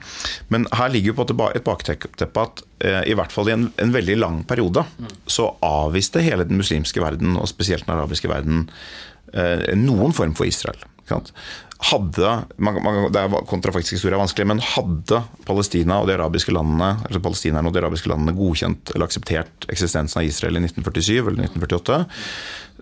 [0.55, 3.97] Men her ligger jo på et bakteppe at uh, i hvert fall i en, en
[3.97, 4.87] veldig lang periode
[5.31, 8.69] så avviste hele den muslimske verden, og spesielt den arabiske verden,
[9.81, 10.83] noen form for Israel.
[11.83, 12.33] Hadde,
[13.11, 15.19] det er kontrafaktisk historie er vanskelig, men hadde
[15.49, 20.21] Palestina og de arabiske landene altså palestinerne og de arabiske landene godkjent eller akseptert eksistensen
[20.21, 21.99] av Israel i 1947 eller 1948,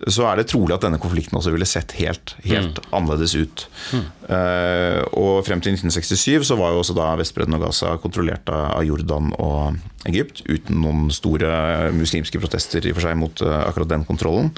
[0.09, 2.89] så er det trolig at denne konflikten også ville sett helt, helt mm.
[2.97, 3.65] annerledes ut.
[3.93, 4.05] Mm.
[4.29, 8.81] Uh, og frem til 1967 så var jo også da Vestbredden og Gaza kontrollert av
[8.87, 9.77] Jordan og
[10.09, 14.53] Egypt, uten noen store muslimske protester i og for seg mot uh, akkurat den kontrollen.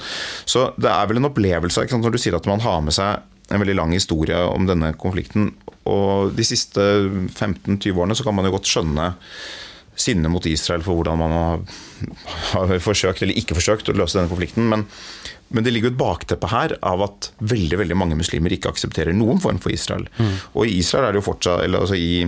[0.45, 3.62] Så det er vel en opplevelse når du sier at man har med seg en
[3.62, 5.51] veldig lang historie om denne konflikten.
[5.89, 9.12] Og de siste 15-20 årene så kan man jo godt skjønne
[9.99, 11.62] sinnet mot Israel for hvordan man har,
[12.53, 14.67] har, forsøkt, eller ikke forsøkt, å løse denne konflikten.
[14.71, 14.88] Men,
[15.53, 19.41] men det ligger et bakteppe her av at veldig veldig mange muslimer ikke aksepterer noen
[19.43, 20.08] form for Israel.
[20.17, 20.36] Mm.
[20.53, 22.25] Og i Israel er det jo fortsatt, eller altså i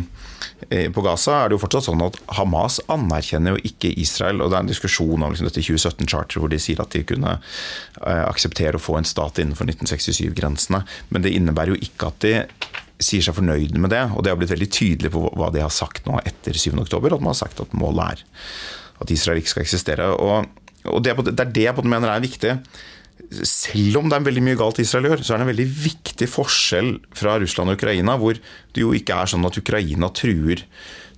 [0.69, 4.41] Eh, på Gaza er det jo fortsatt sånn at Hamas anerkjenner jo ikke Israel.
[4.41, 7.35] og Det er en diskusjon om liksom dette 2017-charter hvor de sier at de kunne
[7.35, 10.81] eh, akseptere å få en stat innenfor 1967-grensene.
[11.11, 12.35] Men det innebærer jo ikke at de
[13.01, 14.03] sier seg fornøyd med det.
[14.15, 16.87] Og det har blitt veldig tydelig på hva de har sagt nå etter 7.10.
[16.89, 18.25] At man har sagt at målet er
[19.03, 20.11] at Israel ikke skal eksistere.
[20.15, 20.45] Og,
[20.87, 22.59] og det, er det jeg på mener er viktig
[23.45, 26.27] selv om det er veldig mye galt Israel gjør, så er det en veldig viktig
[26.29, 30.61] forskjell fra Russland og Ukraina, hvor det jo ikke er sånn at Ukraina truer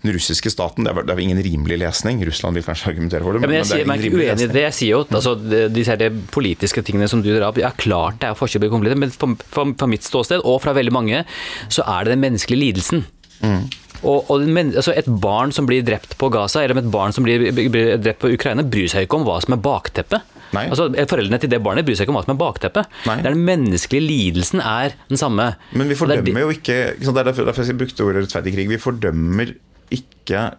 [0.04, 0.86] den russiske staten.
[0.86, 2.22] Det er, det er ingen rimelig lesning.
[2.28, 3.42] Russland vil kanskje argumentere for det.
[3.44, 4.64] Men, ja, men jeg, sier, men er ikke uenig i det.
[4.68, 5.34] Jeg sier jo altså,
[5.74, 9.02] disse her politiske tingene som du drar opp, ja klart det er forskjell på konflikter,
[9.02, 11.26] men fra mitt ståsted, og fra veldig mange,
[11.74, 13.06] så er det den menneskelige lidelsen.
[13.42, 13.68] Mm.
[14.06, 17.26] Og, og men, altså et barn som blir drept på Gaza, eller et barn som
[17.26, 20.34] blir, blir drept på Ukraina, bryr seg ikke om hva som er bakteppet.
[20.56, 22.92] Altså, Foreldrene til det barnet bryr seg ikke om hva som er bakteppet.
[23.10, 23.18] Nei.
[23.20, 25.50] Det er Den menneskelige lidelsen er den samme.
[25.74, 28.70] Men vi fordømmer jo ikke Det er derfor jeg brukte ordet rettferdig krig.
[28.72, 29.56] Vi fordømmer
[29.94, 30.50] ikke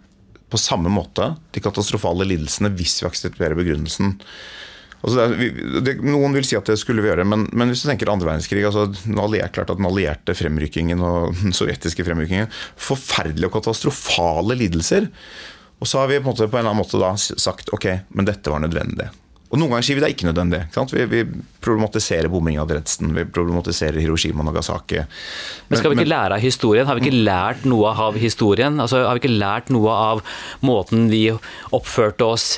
[0.48, 4.16] på samme måte de katastrofale lidelsene hvis vi aksepterer begrunnelsen.
[4.98, 5.50] Altså det,
[5.86, 8.32] det, noen vil si at det skulle vi gjøre, men, men hvis du tenker andre
[8.32, 13.60] verdenskrig altså den alliert, klart at Den allierte fremrykkingen og den sovjetiske fremrykkingen Forferdelige og
[13.60, 15.06] katastrofale lidelser.
[15.78, 18.26] Og så har vi på en, måte, på en eller annen måte sagt ok, men
[18.26, 19.06] dette var nødvendig.
[19.48, 20.58] Og Noen ganger sier vi det er ikke nødvendig.
[20.92, 21.20] Vi, vi,
[21.64, 22.28] problematiserer
[22.68, 25.00] Dredsen, vi problematiserer Hiroshima og Nagasaki.
[25.00, 26.86] Men, men skal vi ikke lære av historien?
[26.88, 27.24] Har vi ikke mm.
[27.24, 28.76] lært noe av historien?
[28.76, 30.20] Altså, har vi ikke lært noe av
[30.60, 31.22] måten vi
[31.72, 32.50] oppførte oss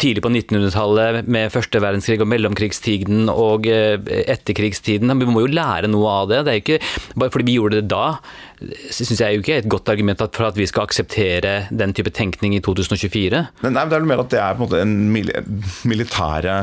[0.00, 3.96] tidlig på 1900-tallet med første verdenskrig og mellomkrigstiden og eh,
[4.34, 5.12] etterkrigstiden.
[5.20, 6.42] Vi må jo lære noe av det.
[6.46, 6.80] det er ikke,
[7.14, 8.18] bare fordi vi gjorde det da,
[8.90, 12.12] syns jeg jo ikke er et godt argument for at vi skal akseptere den type
[12.16, 13.46] tenkning i 2024.
[13.64, 16.60] Nei, det er vel mer at det er på en måte en militære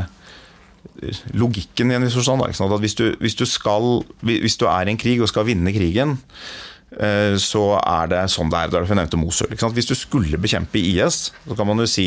[1.37, 2.41] logikken i en viss forstand.
[2.81, 8.07] Hvis, hvis, hvis du er i en krig og skal vinne krigen, Eh, så er
[8.13, 8.71] det sånn det er.
[8.71, 9.51] Derfor er nevnte Mosul.
[9.75, 12.05] Hvis du skulle bekjempe IS, så kan man jo si,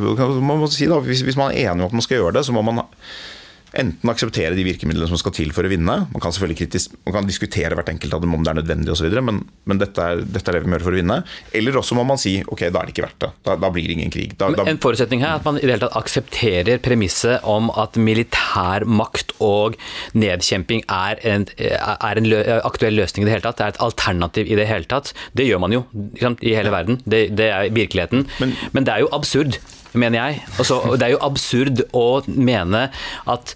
[0.00, 2.64] man si da, hvis, man er enig om at man skal gjøre det, så må
[2.64, 2.80] man
[3.80, 5.96] enten akseptere de virkemidlene som skal til for å vinne.
[6.12, 8.94] Man kan selvfølgelig kritisk, man kan diskutere hvert enkelt av dem om det er nødvendig
[8.94, 11.18] osv., men, men dette, er, dette, er, det vi må gjøre for å vinne.
[11.56, 13.30] Eller også må man si ok, da er det ikke verdt det.
[13.46, 14.34] Da, da blir det ingen krig.
[14.40, 17.98] Da, en forutsetning her er at man i det hele tatt aksepterer premisset om at
[18.00, 19.78] militær makt og
[20.18, 23.60] nedkjemping er en, er en lø, aktuell løsning i det hele tatt.
[23.60, 25.14] Det er et alternativ i det hele tatt.
[25.36, 25.84] Det gjør man jo
[26.40, 27.00] i hele verden.
[27.04, 28.28] Det, det er virkeligheten.
[28.40, 29.58] Men, men det er jo absurd
[29.94, 30.44] mener jeg.
[30.58, 32.88] Altså, det er jo absurd å mene
[33.30, 33.54] at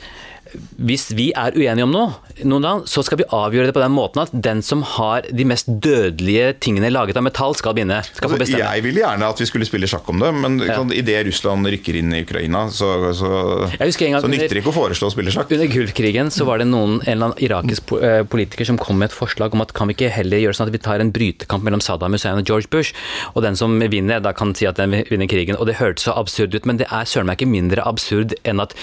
[0.79, 4.23] hvis vi er uenige om noe, noen så skal vi avgjøre det på den måten
[4.23, 8.01] at den som har de mest dødelige tingene laget av metall, skal vinne.
[8.07, 10.79] Skal altså, jeg ville gjerne at vi skulle spille sjakk om det, men ja.
[10.79, 13.33] Sånn, idet Russland rykker inn i Ukraina, så, så,
[13.69, 15.53] så nytter det ikke å foreslå å spille sjakk.
[15.55, 19.11] Under Gulfkrigen så var det noen, en eller annen irakisk eh, politiker som kom med
[19.11, 21.67] et forslag om at kan vi ikke heller gjøre sånn at vi tar en brytekamp
[21.67, 22.97] mellom Saddam Hussein og George Bush,
[23.35, 25.59] og den som vinner, da kan si at den vinner krigen.
[25.59, 28.63] Og det hørtes så absurd ut, men det er søren meg ikke mindre absurd enn
[28.65, 28.77] at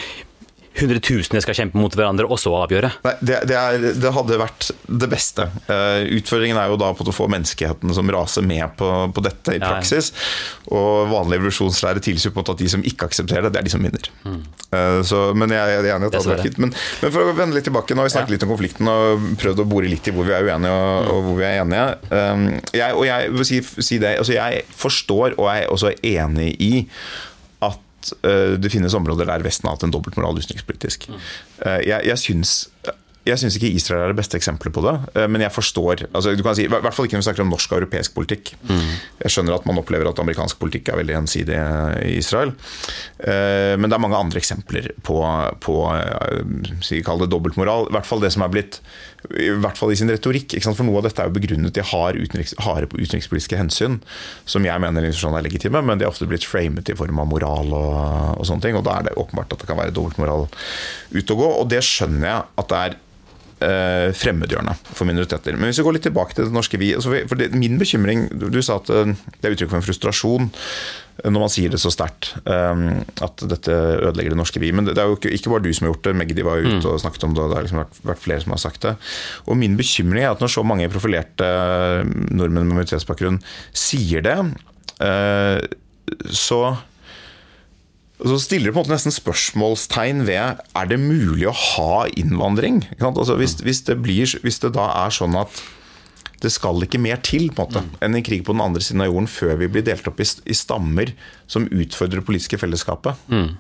[0.79, 2.91] hundretusener skal kjempe mot hverandre, og så avgjøre.
[3.05, 5.47] Nei, det, det, er, det, hadde vært det beste.
[5.69, 9.55] Uh, utfordringen er jo da på å få menneskeheten som raser med på, på dette
[9.55, 10.11] i praksis.
[10.11, 10.75] Ja.
[10.75, 13.85] Og vanlig evolusjonslære tilsier på at de som ikke aksepterer det, det er de som
[13.85, 14.09] vinner.
[14.25, 14.41] Mm.
[14.71, 16.59] Uh, så, men jeg, jeg, er enig i at det hadde vært fint.
[16.63, 18.37] Men, men, for å vende litt tilbake, nå har vi snakket ja.
[18.37, 21.13] litt om konflikten og prøvd å bore litt i hvor vi er uenige og, mm.
[21.13, 21.85] og hvor vi er enige.
[22.11, 26.51] Um, jeg, og jeg vil si, si det, altså jeg forstår og er også enig
[26.63, 26.73] i
[28.25, 31.09] uh, det finnes områder der Vesten har hatt en dobbeltmoral utenrikspolitisk.
[31.09, 32.57] Uh, jeg, jeg syns
[33.25, 36.35] jeg syns ikke Israel er det beste eksempelet på det, eh, men jeg forstår altså
[36.35, 38.53] du kan si, I hvert fall ikke når vi snakker om norsk og europeisk politikk.
[38.69, 38.91] Mm.
[39.23, 41.57] Jeg skjønner at man opplever at amerikansk politikk er veldig ensidig
[42.05, 42.53] i Israel.
[43.17, 45.17] Men det er mange andre eksempler på,
[45.63, 45.75] på
[46.85, 47.89] si, kall det dobbeltmoral.
[47.89, 48.79] I hvert fall det som er blitt
[49.33, 50.55] i hvert fall i sin retorikk.
[50.65, 53.99] For noe av dette er jo begrunnet i hard utenriks, harde utenrikspolitiske hensyn,
[54.49, 57.73] som jeg mener er legitime, men de har ofte blitt framet i form av moral
[57.73, 57.95] og,
[58.35, 58.77] og, sånne ting.
[58.77, 60.47] Og da er det åpenbart at det kan være dobbeltmoral
[61.15, 62.99] ute og gå, og det skjønner jeg at det er
[63.65, 65.57] eh, fremmedgjørende for minoriteter.
[65.57, 68.27] Men hvis vi går litt tilbake til det norske vi altså for det, Min bekymring
[68.35, 70.53] Du sa at eh, det er uttrykk for en frustrasjon
[71.23, 72.81] når man sier det så sterkt um,
[73.23, 74.73] at dette ødelegger det norske vi.
[74.75, 76.13] Men det er jo ikke, bare du som har gjort det.
[76.19, 76.89] Magdi var ute mm.
[76.91, 78.91] og snakket om det, og det har liksom vært, vært, flere som har sagt det.
[79.47, 81.47] Og min bekymring er at når så mange profilerte
[82.35, 83.39] nordmenn med minoritetsbakgrunn
[83.71, 84.35] sier det,
[86.35, 86.59] så
[88.15, 92.85] så stiller det på en måte nesten spørsmålstegn ved er det mulig å ha innvandring.
[93.03, 95.59] Altså hvis, hvis, det blir, hvis, det da er sånn at
[96.43, 97.93] det skal ikke mer til på en måte, mm.
[98.05, 100.27] enn en krig på den andre siden av jorden før vi blir delt opp i,
[100.47, 101.11] i stammer
[101.51, 103.19] som utfordrer det politiske fellesskapet.
[103.31, 103.57] Mm.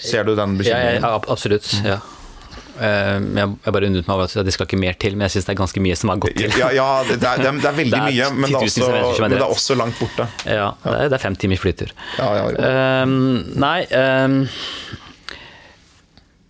[0.00, 1.04] Ser du den bekymringen?
[1.04, 1.70] Ja, absolutt.
[1.86, 2.00] ja.
[2.80, 5.50] Eh, jeg bare undret meg over at det skal ikke mer til, men jeg syns
[5.50, 6.54] det er ganske mye som har gått til.
[6.56, 8.88] Ja, ja det, er, det, er, veldig det er mye, men det også,
[9.20, 10.26] men det er, også, langt borte.
[10.48, 11.92] Ja, det er, fem timer flytur.
[12.16, 13.14] Ja, ja, um,
[13.60, 14.42] nei um,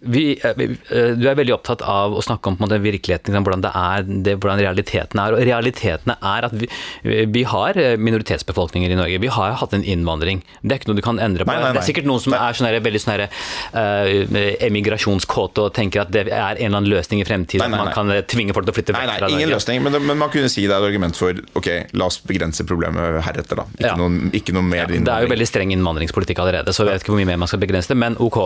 [0.00, 3.72] vi, eh, eh, du er veldig opptatt av å snakke om måte, virkeligheten, hvordan, det
[3.76, 5.36] er, det, hvordan realiteten er.
[5.36, 6.68] Og realitetene er at vi,
[7.04, 9.20] vi, har eh, minoritetsbefolkninger i Norge.
[9.20, 10.40] Vi har hatt en innvandring.
[10.62, 11.52] Det er ikke noe du kan endre på.
[11.52, 11.74] Nei, nei, nei.
[11.76, 13.28] Det er sikkert noen som er sånne, veldig sånne,
[13.76, 14.38] uh,
[14.70, 17.76] emigrasjonskåte og tenker at det er en eller annen løsning i fremtiden.
[17.76, 20.48] Man kan tvinge folk til å flytte vekk fra Ingen løsning, men, men, man kunne
[20.52, 23.60] si det er et argument for ok, la oss begrense problemet heretter.
[23.60, 23.66] da.
[23.76, 23.94] Ikke, ja.
[24.00, 27.04] noe, ikke noe, mer ja, Det er jo veldig streng innvandringspolitikk allerede, så jeg vet
[27.04, 28.40] ikke hvor mye mer man skal begrense det, men ok.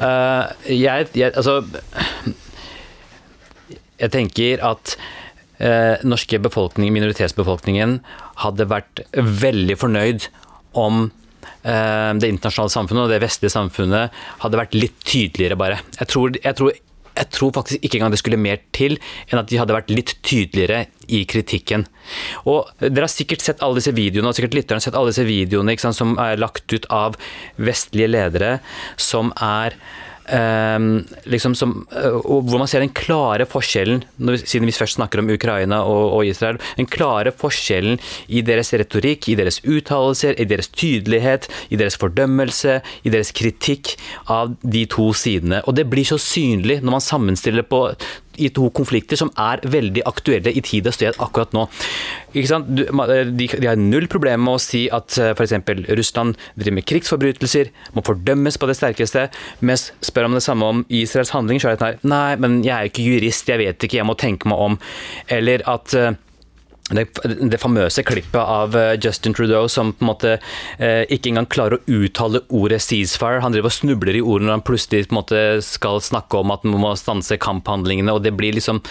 [0.00, 1.62] Uh, jeg jeg, jeg, altså,
[4.00, 4.94] jeg tenker at
[5.58, 7.98] eh, norske befolkning, minoritetsbefolkningen
[8.44, 10.28] hadde vært veldig fornøyd
[10.78, 15.82] om eh, det internasjonale samfunnet og det vestlige samfunnet hadde vært litt tydeligere, bare.
[16.00, 16.74] Jeg tror, jeg tror
[17.14, 18.96] jeg tror faktisk ikke engang det skulle mer til
[19.28, 21.86] enn at de hadde vært litt tydeligere i kritikken.
[22.50, 25.26] Og Dere har sikkert sett alle disse videoene og sikkert lytterne har sett alle disse
[25.28, 27.18] videoene sant, som er lagt ut av
[27.54, 28.56] vestlige ledere
[28.98, 29.78] som er
[30.24, 35.20] Um, liksom som, og hvor man ser den klare forskjellen, når, siden vi først snakker
[35.20, 37.98] om Ukraina og, og, Israel, den klare forskjellen
[38.32, 43.94] i deres retorikk, i deres uttalelser, i deres tydelighet, i deres fordømmelse, i deres kritikk
[44.32, 45.60] av de to sidene.
[45.68, 47.84] Og det blir så synlig når man sammenstiller på
[48.38, 51.66] i to konflikter som er veldig aktuelle i tid og sted akkurat nå.
[52.34, 55.54] De, de, har null problem med å si at eh, f.eks.
[55.94, 59.28] Russland driver med krigsforbrytelser, må fordømmes på det sterkeste,
[59.62, 62.74] mens spør om det samme om Israels handlinger, så er det sånn Nei, men jeg
[62.74, 64.78] er jo ikke jurist, jeg vet ikke, jeg må tenke meg om.
[65.32, 66.14] Eller at eh,
[66.92, 70.32] det, det, famøse klippet av eh, Justin Trudeau som på en måte
[70.76, 73.40] eh, ikke engang klarer å uttale ordet 'ceasefire'.
[73.40, 76.52] Han driver og snubler i ordene når han plutselig på en måte skal snakke om
[76.52, 78.12] at man må stanse kamphandlingene.
[78.12, 78.82] og det blir liksom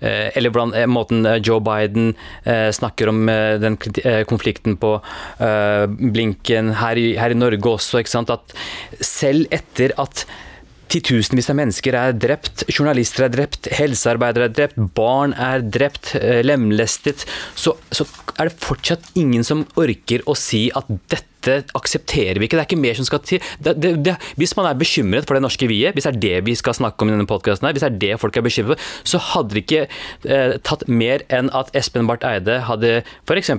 [0.00, 3.76] eh, Eller hvordan eh, måten eh, Joe Biden eh, snakker om den
[4.26, 4.96] konflikten på
[5.38, 8.00] Blinken her i, her i Norge også.
[8.00, 8.54] ikke sant, at
[9.00, 10.26] Selv etter at
[10.92, 16.44] Titusenvis av mennesker er drept, journalister er drept, helsearbeidere er drept, barn er drept, eh,
[16.46, 17.26] lemlestet.
[17.58, 22.58] Så, så, er det fortsatt ingen som orker å si at dette aksepterer vi ikke.
[22.58, 23.44] Det er ikke mer som skal til.
[23.62, 26.40] Det, det, det, hvis man er bekymret for det norske viet, hvis det er det
[26.50, 28.90] vi skal snakke om i denne podkasten, hvis det er det folk er bekymret for,
[29.08, 33.54] så hadde det ikke eh, tatt mer enn at Espen Barth Eide hadde f.eks.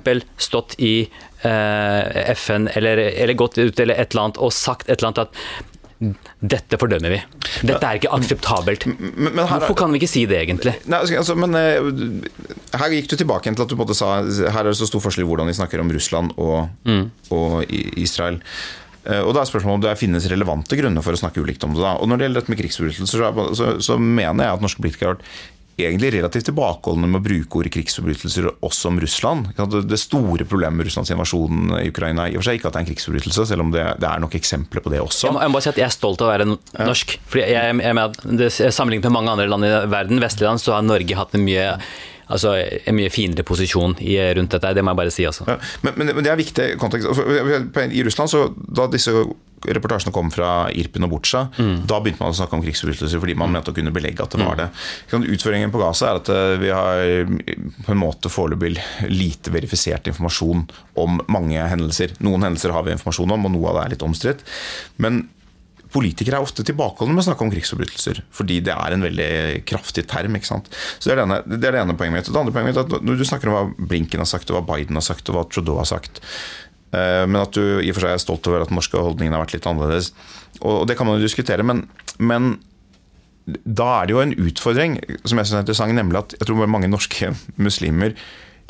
[0.47, 0.93] stått i
[1.41, 5.25] eh, FN eller, eller gått ut eller et eller annet og sagt et eller annet
[5.25, 7.19] at dette fordømmer vi.
[7.65, 8.86] Dette er ikke akseptabelt.
[8.89, 10.75] Men, men her, Hvorfor kan vi ikke si det, egentlig?
[10.86, 14.69] Nei, altså, altså men uh, Her gikk du tilbake til at du sa her er
[14.69, 17.05] det så stor forskjell i hvordan vi snakker om Russland og, mm.
[17.33, 18.38] og Israel.
[19.07, 21.73] Uh, og da er spørsmålet om det finnes relevante grunner for å snakke ulikt om
[21.73, 21.81] det.
[21.81, 21.95] da.
[21.97, 25.15] Og Når det gjelder dette med krigsforbrytelser, så, så, så, mener jeg at norske politikere
[25.15, 29.51] har vært egentlig relativt tilbakeholdne med å bruke ordet krigsforbrytelser også om Russland.
[29.57, 32.81] Det store problemet med Russlands invasjon i Ukraina i og for seg ikke at det
[32.81, 35.29] er en krigsforbrytelse, selv om det, det er nok eksempler på det også.
[35.29, 37.17] Jeg må, jeg må, bare si at jeg er stolt av å være norsk.
[37.29, 40.77] Fordi jeg, jeg, jeg, jeg Sammenlignet med mange andre land i verden, vestlige land, så
[40.77, 41.71] har Norge hatt en mye
[42.27, 44.75] altså, en mye finere posisjon i, rundt dette.
[44.77, 45.27] Det må jeg bare si.
[45.29, 45.47] Altså.
[45.49, 47.11] Ja, men, men, men, det er viktig kontekst.
[47.87, 49.13] I Russland, så, da disse
[49.67, 51.87] reportasjene kom fra Irpin og Butsja, mm.
[51.89, 54.45] da begynte man å snakke om krigsforbrytelser fordi man mente å kunne belegge at det
[54.45, 54.67] var det.
[55.17, 57.31] Utføringen på Gaza er at eh, vi har
[57.87, 58.75] på en måte foreløpig
[59.09, 60.67] lite verifisert informasjon
[61.01, 62.13] om mange hendelser.
[62.25, 64.45] Noen hendelser har vi informasjon om, og noe av det er litt omstridt.
[65.01, 65.25] Men
[65.97, 68.21] politikere er ofte tilbakeholdne med å snakke om krigsforbrytelser.
[68.38, 69.31] Fordi det er en veldig
[69.69, 70.38] kraftig term.
[70.38, 70.69] ikke sant?
[70.99, 72.29] Så Det er det ene, det, er det ene poenget mitt.
[72.29, 74.60] Det andre poenget mitt er at Når du snakker om hva Blinken har sagt, og
[74.60, 76.21] hva Biden har sagt, og hva Trudeau har sagt,
[76.93, 79.33] eh, men at du i og for seg er stolt over at den norske holdningen
[79.33, 80.13] har vært litt annerledes.
[80.62, 81.88] Og Det kan man jo diskutere, men,
[82.19, 82.57] men
[83.47, 86.67] da er det jo en utfordring som jeg synes er interessant, nemlig at jeg tror
[86.67, 87.31] mange norske
[87.67, 88.13] muslimer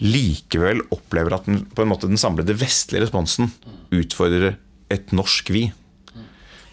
[0.04, 3.50] likevel opplever at den, på en måte den samlede vestlige responsen
[3.90, 4.60] utfordrer
[4.94, 5.68] et norsk vi.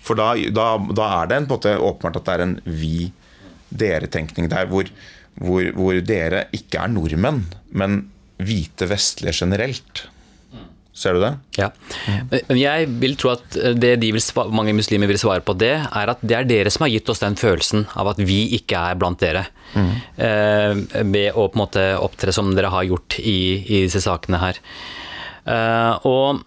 [0.04, 2.56] For da, da, da er det en, på en måte åpenbart at det er en
[2.64, 4.90] vi-dere-tenkning der, hvor,
[5.40, 8.02] hvor, hvor, dere ikke er nordmenn, men
[8.44, 10.08] hvite vestlige generelt.
[10.94, 11.32] Ser du det?
[11.58, 11.72] Ja.
[12.30, 14.22] Men jeg vil tro at det de vil,
[14.54, 17.22] mange muslimer vil svare på det, er at det er dere som har gitt oss
[17.24, 19.42] den følelsen av at vi ikke er blant dere.
[19.74, 19.90] Mm.
[20.28, 24.38] Eh, ved å på en måte opptre som dere har gjort i, i disse sakene
[24.44, 24.60] her.
[25.50, 26.44] Eh, og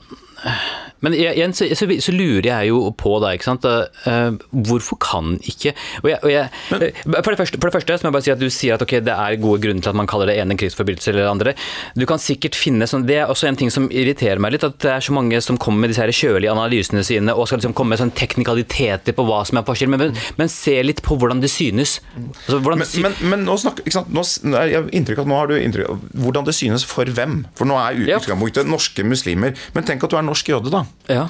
[1.04, 3.65] men igjen så, så, så, lurer jeg jo på da, ikke sant.
[4.08, 7.97] Uh, hvorfor kan ikke og jeg, og jeg, eh, for, det første, for, det første,
[7.97, 9.91] så må jeg bare si at du sier at okay, det er gode grunner til
[9.91, 11.54] at man kaller det ene krigsforbrytelse eller det andre.
[11.97, 14.80] Du kan sikkert finne sånn, Det er også en ting som irriterer meg litt, at
[14.84, 17.76] det er så mange som kommer med disse her kjølige analysene sine og skal liksom
[17.78, 21.43] komme med sånn teknikaliteter på hva som er forskjell, men, men, se litt på hvordan
[21.43, 21.97] det synes.
[22.17, 24.13] Altså, hvordan men, men, men, nå snakker ikke sant?
[24.13, 24.23] Nå,
[24.58, 27.39] jeg jeg inntrykk at nå har du inntrykk av hvordan det synes for hvem.
[27.58, 29.56] For nå er utgangspunktet norske muslimer.
[29.76, 30.84] Men tenk at du er norsk jøde, da.
[31.12, 31.26] Ja.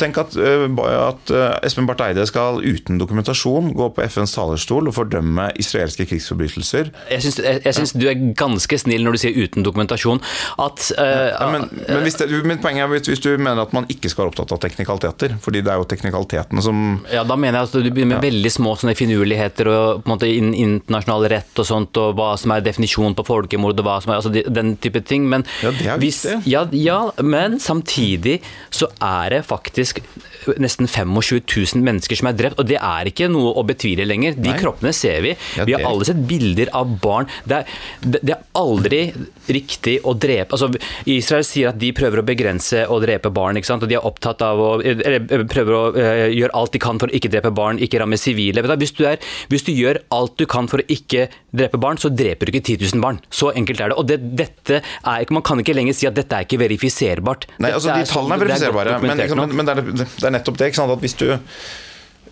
[0.00, 0.64] Tenk at, eh,
[0.96, 6.06] at eh, Espen Barth Eide skal uten dokumentasjon gå på FNs talerstol og fordømme israelske
[6.08, 6.90] krigsforbrytelser.
[7.12, 10.22] Jeg syns, jeg, jeg syns du er ganske snill når du sier uten dokumentasjon.
[10.60, 13.88] At, uh, ja, men, men, det, men poenget er hvis, hvis, du mener at man
[13.92, 16.80] ikke skal være opptatt av teknikaliteter, fordi det er jo teknikalitetene som
[17.12, 18.30] Ja, da mener jeg at du begynner med ja.
[18.30, 22.54] veldig små sånne finurligheter og på en måte internasjonal rett og sånt, og hva som
[22.54, 25.28] er definisjonen på folkemord og hva som er altså den type ting.
[25.30, 28.40] Men, ja, det er hvis, ja, ja, men samtidig
[28.72, 31.40] så er det faktisk faktisk nesten 25
[31.74, 34.38] 000 mennesker som er drept, og det er ikke noe å betvile lenger.
[34.38, 34.58] De Nei.
[34.58, 35.34] kroppene ser vi.
[35.66, 37.28] Vi har alle sett bilder av barn.
[37.44, 39.02] Det er, det er aldri
[39.50, 40.68] riktig å drepe altså,
[41.10, 44.42] Israel sier at de prøver å begrense å drepe barn, ikke og de er opptatt
[44.44, 47.80] av å eller, prøver å uh, gjøre alt de kan for å ikke drepe barn,
[47.82, 48.64] ikke ramme sivile.
[48.80, 49.20] Hvis du, er,
[49.52, 52.64] hvis du gjør alt du kan for å ikke drepe barn, så dreper du ikke
[52.76, 53.20] 10 000 barn.
[53.30, 53.98] Så enkelt er det.
[54.00, 57.46] Og det, dette er, Man kan ikke lenger si at dette er ikke verifiserbart.
[57.62, 60.72] Nei, altså De tallene er verifiserbare, men, men, men det, er, det, er, nettopp det.
[60.74, 61.30] at hvis du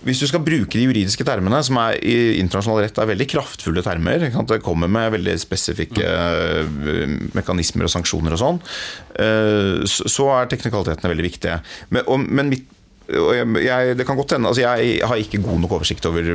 [0.07, 3.83] hvis du skal bruke de juridiske termene, som er i internasjonal rett er veldig kraftfulle
[3.83, 8.61] termer Det kommer med veldig spesifikke uh, mekanismer og sanksjoner og sånn.
[9.19, 11.59] Uh, så er teknikalitetene veldig viktige.
[11.91, 12.71] Men, og, men mitt,
[13.09, 16.35] jeg, det kan godt hende altså Jeg har ikke god nok oversikt over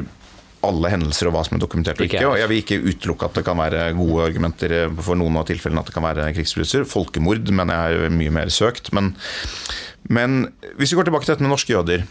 [0.64, 2.24] alle hendelser og hva som er dokumentert og ikke.
[2.26, 5.84] Og jeg vil ikke utelukke at det kan være gode argumenter for noen av tilfellene
[5.84, 6.88] at det kan være krigsforbrytelser.
[6.88, 8.94] Folkemord mener jeg er mye mer søkt.
[8.96, 9.12] Men,
[10.12, 10.48] men
[10.80, 12.02] hvis vi går tilbake til dette med norske jøder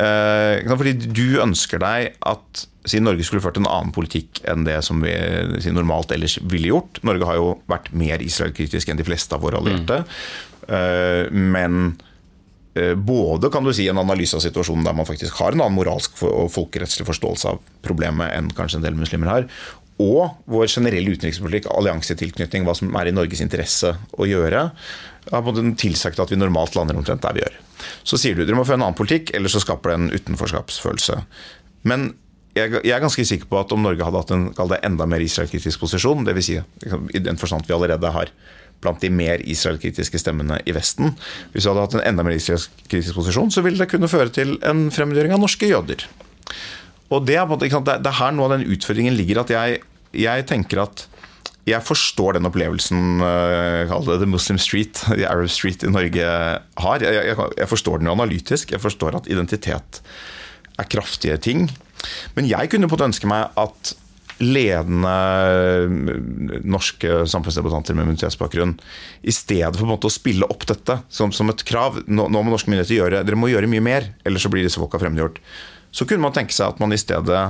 [0.00, 4.78] eh, Fordi du ønsker deg at siden Norge skulle ført en annen politikk enn det
[4.86, 5.12] som vi
[5.76, 9.60] normalt ellers ville gjort Norge har jo vært mer Israel-kritisk enn de fleste av våre
[9.60, 10.02] allierte.
[10.64, 11.52] Mm.
[11.52, 11.78] Men
[12.74, 15.76] Eh, både kan du si en analyse av situasjonen der man faktisk har en annen
[15.76, 19.46] moralsk og folkerettslig forståelse av problemet enn kanskje en del muslimer har,
[20.02, 24.66] og vår generelle utenrikspolitikk, alliansetilknytning, hva som er i Norges interesse å gjøre,
[25.30, 27.56] har på en tilsagt at vi normalt lander omtrent der vi gjør.
[28.06, 31.20] Så sier du dere må få en annen politikk, eller så skaper det en utenforskapsfølelse.
[31.88, 32.12] Men
[32.54, 35.82] jeg, er ganske sikker på at om Norge hadde hatt en det, enda mer israelkritisk
[35.82, 36.46] posisjon, dvs.
[36.46, 36.60] Si,
[37.16, 38.30] i den forstand vi allerede har
[38.84, 41.14] blant de mer israelkritiske stemmene i Vesten.
[41.52, 44.58] Hvis vi hadde hatt en enda mer israelkritisk posisjon, så ville det kunne føre til
[44.66, 46.04] en fremmedgjøring av norske jøder.
[47.14, 49.40] Og Det er, det er her noe av den utfordringen ligger.
[49.44, 49.80] at jeg,
[50.12, 51.06] jeg tenker at
[51.64, 53.22] jeg forstår den opplevelsen
[53.88, 56.28] kall det The Muslim Street, The Arab Street i Norge
[56.84, 57.04] har.
[57.04, 58.74] Jeg, jeg, jeg, forstår den jo analytisk.
[58.74, 60.02] Jeg forstår at identitet
[60.76, 61.68] er kraftige ting.
[62.36, 63.94] Men jeg kunne på ønske meg at
[64.42, 65.12] ledende
[66.66, 68.74] norske samfunnsdebattanter med minoritetsbakgrunn.
[69.22, 72.00] I stedet for å spille opp dette som, som et krav.
[72.06, 74.82] Nå, nå, må norske myndigheter gjøre dere må gjøre mye mer, ellers så blir disse
[74.82, 75.38] folka fremmedgjort.
[75.94, 77.44] Så kunne man tenke seg at man i stedet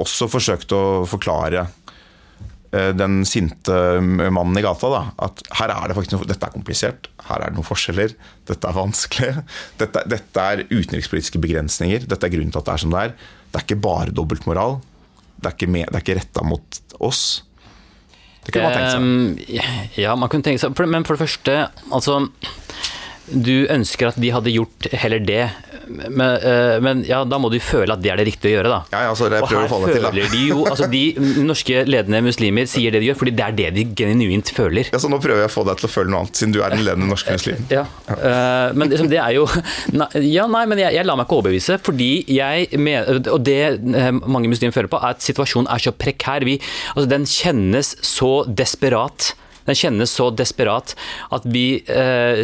[0.00, 1.70] også forsøkte å forklare eh,
[2.70, 7.08] den sinte mannen i gata da, at her er det faktisk noe, dette er komplisert,
[7.26, 8.14] her er det noen forskjeller,
[8.46, 9.32] dette er vanskelig.
[9.80, 13.14] Dette, dette er utenrikspolitiske begrensninger, dette er grunnen til at det er som det er.
[13.50, 14.78] Det er ikke bare dobbeltmoral.
[15.40, 17.22] Det er ikke, det er ikke retta mot oss.
[18.44, 19.96] Det kunne man tenkt seg.
[20.00, 21.56] Ja, man kunne tenke seg Men for det første,
[21.92, 22.22] altså
[23.28, 25.42] Du ønsker at de hadde gjort heller det,
[25.90, 28.72] men, eh, men ja, da må du føle at det er det riktige å gjøre,
[28.72, 28.80] da.
[28.92, 30.12] Ja, ja, så jeg prøver her å det til, da.
[30.34, 31.02] de jo altså De
[31.46, 34.90] norske ledende muslimer sier det de gjør, fordi det er det de genuint føler.
[34.94, 36.60] Ja, så nå prøver jeg å få deg til å føle noe annet, siden du
[36.62, 37.66] er den ledende norske muslimen.
[37.72, 39.46] Ja, uh, men liksom, det er jo
[40.36, 44.10] Ja, nei, men jeg, jeg lar meg ikke overbevise, fordi jeg mener Og det eh,
[44.12, 46.44] mange muslimer føler på, er at situasjonen er så prekær.
[46.46, 46.58] Vi,
[46.94, 49.32] altså, den kjennes så desperat.
[49.68, 50.94] Den kjennes så desperat
[51.34, 52.42] at vi eh,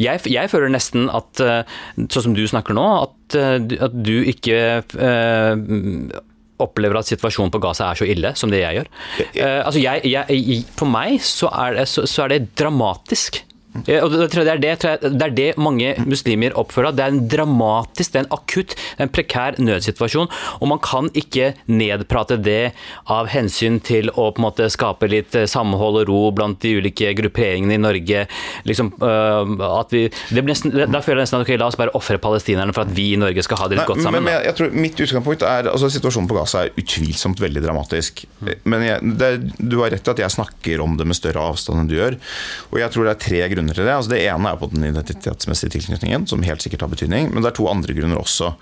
[0.00, 1.62] jeg, jeg føler nesten at, eh,
[2.08, 6.20] sånn som du snakker nå, at, eh, du- at du ikke eh,
[6.60, 8.88] opplever at situasjonen på Gaza er så ille som det jeg gjør.
[9.34, 13.42] Eh, altså jeg, jeg, for meg så er det, så, så er det dramatisk.
[13.70, 16.94] Og det, tror jeg det, er det, tror jeg, det er det mange muslimer oppfører.
[16.96, 20.30] Det er en dramatisk, det er en akutt, en prekær nødsituasjon.
[20.58, 22.72] Og man kan ikke nedprate det
[23.10, 26.74] av hensyn til å på en måte skape litt eh, samhold og ro blant de
[26.80, 28.24] ulike grupperingene i Norge.
[28.66, 31.94] Liksom, at vi, det blir nesten, da føler jeg nesten at okay, la oss bare
[31.98, 34.26] ofre palestinerne for at vi i Norge skal ha det litt Nei, godt sammen.
[34.26, 38.24] men, jeg, jeg tror Mitt utgangspunkt er altså Situasjonen på Gaza er utvilsomt veldig dramatisk.
[38.40, 41.90] Men jeg, du har rett i at jeg snakker om det med større avstand enn
[41.90, 42.16] du gjør.
[42.70, 43.92] Og jeg tror det er tre grunner til det.
[43.92, 47.30] Altså det ene er på den identitetsmessige tilknytningen, som helt sikkert har betydning.
[47.34, 48.54] Men det er to andre grunner også.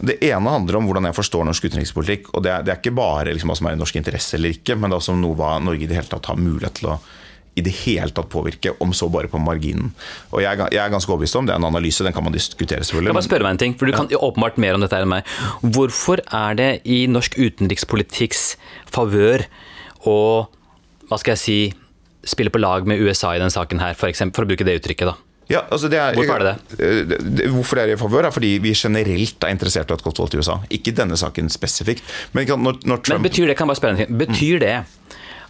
[0.00, 2.32] Det ene handler om hvordan jeg forstår norsk utenrikspolitikk.
[2.32, 4.56] Og det er, det er ikke bare liksom hva som er i norsk interesse eller
[4.56, 6.92] ikke, men det er også noe hva Norge i det hele tatt har mulighet til
[6.94, 6.98] å
[7.58, 9.90] i det hele tatt påvirke, om så bare på marginen.
[10.30, 12.84] Og jeg jeg er ganske overbevist om, det er en analyse, den kan man diskutere
[12.86, 13.10] selvfølgelig.
[13.10, 14.20] Jeg bare spørre meg en ting, for Du kan ja.
[14.22, 15.26] åpenbart mer om dette enn meg.
[15.62, 18.44] Hvorfor er det i norsk utenrikspolitikks
[18.94, 19.48] favør
[20.06, 20.18] å
[21.08, 21.58] hva skal jeg si,
[22.26, 24.78] spille på lag med USA i denne saken her, for, eksempel, for å bruke det
[24.80, 25.06] uttrykket?
[25.12, 25.16] da?
[25.48, 27.18] Ja, altså det er, Hvorfor er det Eh, det?
[27.36, 30.18] det- Hvorfor det er i favør, er fordi vi generelt er interessert i et godt
[30.18, 30.58] valg til USA.
[30.70, 32.02] Ikke denne saken spesifikt.
[32.34, 33.22] Men når, når, Trump...
[33.22, 34.84] Men betyr det, kan jeg bare spørre en ting, betyr det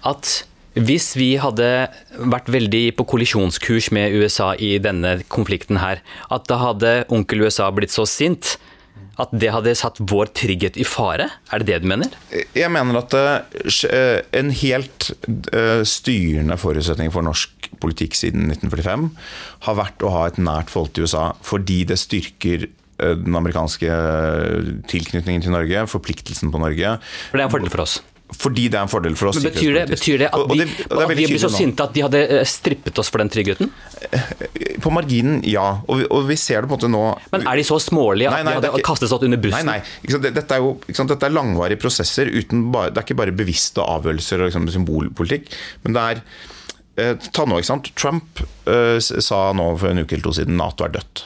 [0.06, 0.44] at
[0.78, 1.88] hvis vi hadde
[2.30, 5.98] vært veldig på kollisjonskurs med USA i denne konflikten her,
[6.30, 8.56] at da hadde onkel USA blitt så sint
[9.18, 11.28] at det hadde satt vår trygghet i fare?
[11.50, 12.14] Er det det du mener?
[12.54, 15.10] Jeg mener at eh, en helt
[15.52, 19.08] eh, styrende forutsetning for norsk politikk siden 1945
[19.66, 23.90] har vært å ha et nært forhold til USA, fordi det styrker eh, den amerikanske
[23.90, 26.96] eh, tilknytningen til Norge, forpliktelsen på Norge.
[27.30, 27.98] For det er en fordel for oss.
[28.28, 29.38] Fordi det er en fordel for oss.
[29.40, 31.48] Men betyr det, betyr det at Og- og det- og det de, vi blir så
[31.50, 33.70] sinte at de hadde eh, strippet oss for den tryggheten?
[34.84, 35.80] På marginen, ja.
[35.88, 38.36] Og vi, vi ser det på en måte nå Men er de så smålige at
[38.36, 39.64] Nei, nei, de hadde ikke- kastet oss under bussen?
[39.66, 40.18] Nei, nei.
[40.30, 40.74] Dette er jo?
[40.86, 42.28] Dette er langvarige prosesser.
[42.72, 45.48] Bare, det er ikke bare bevisste avgjørelser og liksom symbolpolitikk.
[45.84, 46.22] Men det er
[46.98, 47.90] eh, Ta nå, ikke sant.
[47.96, 51.24] Trump eh, sa nå for en uke eller to siden Nato er dødt.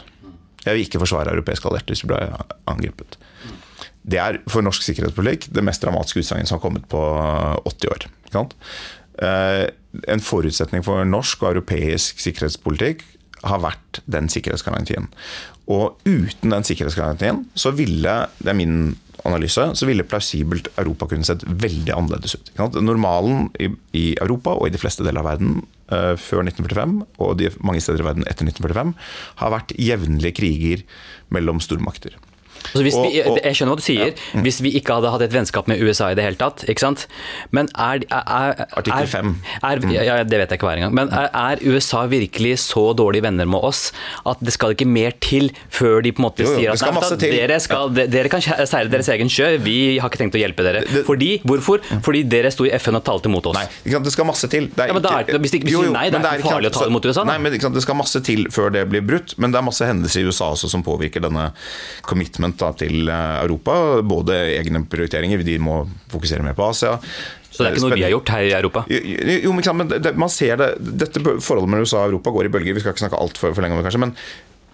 [0.65, 2.31] Jeg vil ikke forsvare europeiske allierte hvis vi blir
[2.71, 3.17] angrepet.
[4.03, 7.03] Det er for norsk sikkerhetspolitikk det mest dramatiske utsagnet som har kommet på
[7.69, 8.09] 80 år.
[9.23, 9.69] Eh,
[10.09, 13.03] En forutsetning for norsk og europeisk sikkerhetspolitikk
[13.45, 15.11] har vært den sikkerhetsgarantien.
[15.69, 18.97] Og uten den sikkerhetsgarantien så ville, det er min
[19.29, 22.51] analyse, så ville plausibelt Europa kunne sett veldig annerledes ut.
[22.81, 25.61] Normalen i, Europa og i de fleste deler av verden
[25.93, 28.95] eh, før 1945, og mange steder i verden etter 1945,
[29.45, 30.85] har vært jevnlige kriger
[31.35, 32.17] mellom stormakter.
[32.73, 34.15] Altså hvis vi, Og- vi, jeg skjønner hva du sier.
[34.45, 37.07] Hvis vi ikke hadde hatt et vennskap med USA i det hele tatt, ikke sant.
[37.51, 39.35] Men er, er, er Artikkel fem.
[39.63, 40.95] Er, ja, ja, det vet jeg ikke hver engang.
[40.95, 43.93] Men er, USA virkelig så dårlige venner med oss
[44.27, 46.81] at det skal ikke mer til før de på en måte Jo, jo, sier at
[46.83, 47.35] nei, til.
[47.37, 48.07] dere, skal, ja.
[48.07, 50.85] dere kan seile deres egen sjø, vi har ikke tenkt å hjelpe dere.
[50.87, 51.83] Det- Fordi, hvorfor?
[52.03, 53.57] Fordi dere sto i FN og talte mot oss.
[53.59, 54.69] Nei, ikke det skal masse til.
[54.73, 56.71] Det er Ja, men da er hvis de ikke sier nei, det er ikke farlig
[56.71, 57.33] å ta det mot USA, da.
[57.33, 57.73] Nei, men ikke?
[57.73, 60.51] Det skal masse til før det blir brutt, men det er masse hendelser i USA
[60.53, 61.53] også som påvirker denne
[62.03, 63.77] commitment da, til eh, Europa.
[64.07, 65.83] Både egne prioriteringer, de må
[66.13, 66.97] fokusere mer på Asia.
[67.53, 68.85] Så det er ikke noe vi har gjort her i Europa.
[68.89, 69.01] Jo,
[69.51, 72.79] jo, men, det, man ser det Dette forholdet mellom USA og Europa går i bølger.
[72.79, 74.03] Vi skal ikke snakke altfor for lenge om det, kanskje.
[74.07, 74.15] men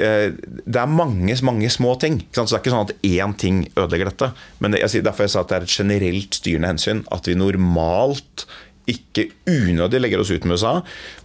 [0.05, 0.29] eh,
[0.63, 2.21] det er mange, mange små ting.
[2.31, 4.31] Så det er ikke sånn at én ting ødelegger dette.
[4.63, 7.03] Men det, jeg, derfor jeg sa at det er et generelt styrende hensyn.
[7.15, 8.47] At vi normalt
[8.89, 10.79] ikke unødig legger oss ut med USA.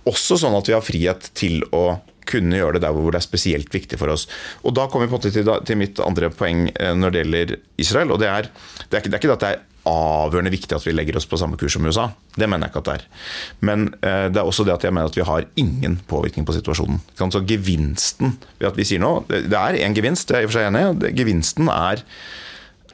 [0.09, 1.99] Også sånn at vi har frihet til å
[2.29, 4.27] kunne gjøre det der hvor det er spesielt viktig for oss.
[4.63, 8.11] Og Da kommer vi til, til mitt andre poeng eh, når det gjelder Israel.
[8.11, 8.49] og Det er,
[8.89, 11.27] det er, ikke, det er ikke at det er avgjørende viktig at vi legger oss
[11.27, 12.07] på samme kurs som USA.
[12.35, 13.05] Det mener jeg ikke at det er.
[13.67, 16.55] Men eh, det er også det at jeg mener at vi har ingen påvirkning på
[16.55, 17.01] situasjonen.
[17.19, 20.49] Så gevinsten ved at vi sier noe Det er en gevinst, det er jeg i
[20.49, 21.13] og for seg enig i.
[21.19, 22.03] Gevinsten er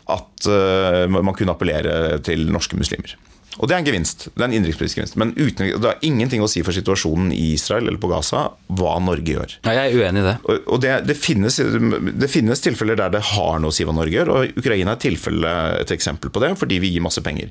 [0.09, 3.13] at uh, man kunne appellere til norske muslimer.
[3.57, 4.27] Og det er en gevinst.
[4.29, 5.17] Det er en innenrikspolitisk gevinst.
[5.19, 8.45] Men uten, det har ingenting å si for situasjonen i Israel eller på Gaza
[8.77, 9.55] hva Norge gjør.
[9.65, 10.35] Ja, jeg er uenig i det.
[10.45, 13.95] Og, og det, det, finnes, det, finnes, tilfeller der det har noe å si hva
[13.95, 17.49] Norge gjør, og Ukraina er tilfelle, et eksempel på det, fordi vi gir masse penger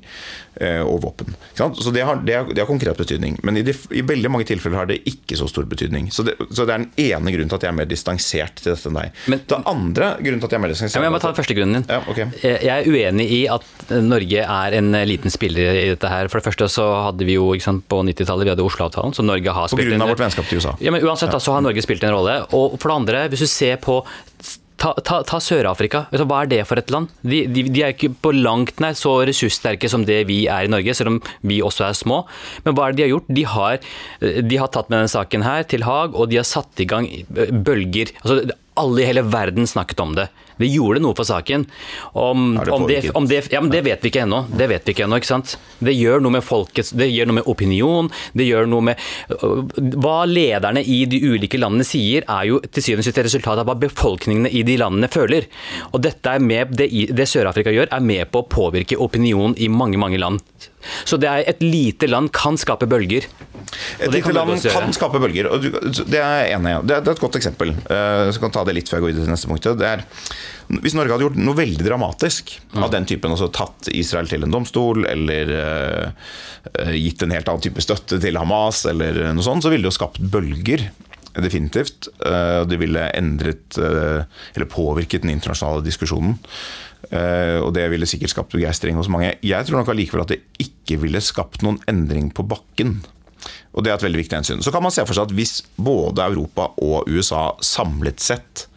[0.61, 1.35] eh, og våpen.
[1.57, 3.37] Så det har, det, har, det har, konkret betydning.
[3.45, 6.09] Men i, i, veldig mange tilfeller har det ikke så stor betydning.
[6.15, 8.89] Så det, så er den ene grunnen til at jeg er mer distansert til dette
[8.89, 9.21] enn deg.
[9.29, 11.39] Men, den andre grunnen til at jeg er mer distansert ja, Jeg må ta den
[11.41, 11.87] første grunnen din.
[11.89, 12.29] Ja, okay.
[12.39, 16.29] Jeg er uenig i at Norge er en liten spiller i dette her.
[16.31, 19.55] For det første så hadde vi jo sant, på 90-tallet vi hadde Oslo-avtalen, så Norge
[19.55, 20.77] har spilt På grunn av vårt vennskap til USA.
[20.83, 22.41] Ja, men uansett da, så har Norge spilt en rolle.
[22.55, 24.01] Og for det andre, hvis du ser på
[24.79, 26.05] Ta, ta, ta Sør-Afrika.
[26.07, 27.09] Hva er det for et land?
[27.19, 30.71] De, de, de, er ikke på langt nær så ressurssterke som det vi er i
[30.71, 31.17] Norge, selv om
[31.51, 32.21] vi også er små.
[32.63, 33.33] Men hva er det de har gjort?
[33.39, 33.89] De har,
[34.53, 37.09] de har tatt med denne saken her til Haag, og de har satt i gang
[37.27, 38.13] bølger.
[38.23, 40.29] Altså, alle i hele verden snakket om det.
[40.59, 41.63] Det gjorde noe for saken.
[42.19, 44.41] Om, det, om det, om det, ja, men det vet vi ikke ennå.
[44.51, 45.55] Det vet vi ikke ennå, ikke sant.
[45.79, 48.09] Det gjør noe med folkets Det gjør noe med opinion.
[48.35, 49.05] Det gjør noe med
[50.03, 53.69] Hva lederne i de ulike landene sier, er jo til syvende og sist resultat av
[53.69, 55.47] hva befolkningene i de landene føler.
[55.93, 59.71] Og dette er med, det, det Sør-Afrika gjør, er med på å påvirke opinion i
[59.71, 60.43] mange, mange land.
[61.07, 63.27] Så det er et lite land kan skape bølger.
[63.99, 66.79] Et lite land kan skape bølger, og det er jeg enig i.
[66.89, 67.73] Det, er et godt eksempel.
[67.75, 69.67] Jeg kan ta det litt før jeg går videre til neste punkt.
[69.79, 70.05] Det er,
[70.79, 72.81] hvis Norge hadde gjort noe veldig dramatisk mm.
[72.85, 76.31] av den typen, altså tatt Israel til en domstol, eller uh,
[76.95, 79.99] gitt en helt annen type støtte til Hamas, eller noe sånt, så ville det jo
[79.99, 80.89] skapt bølger.
[81.39, 82.09] Definitivt.
[82.25, 84.25] Uh, det ville endret, uh,
[84.55, 86.39] eller påvirket den internasjonale diskusjonen.
[87.07, 89.31] Uh, og det ville sikkert skapt begeistring hos mange.
[89.45, 92.99] Jeg tror nok allikevel at det ikke ville skapt noen endring på bakken.
[93.71, 94.63] Og det er et veldig viktig hensyn.
[94.65, 98.67] Så kan man se for seg at hvis både Europa og USA samlet sett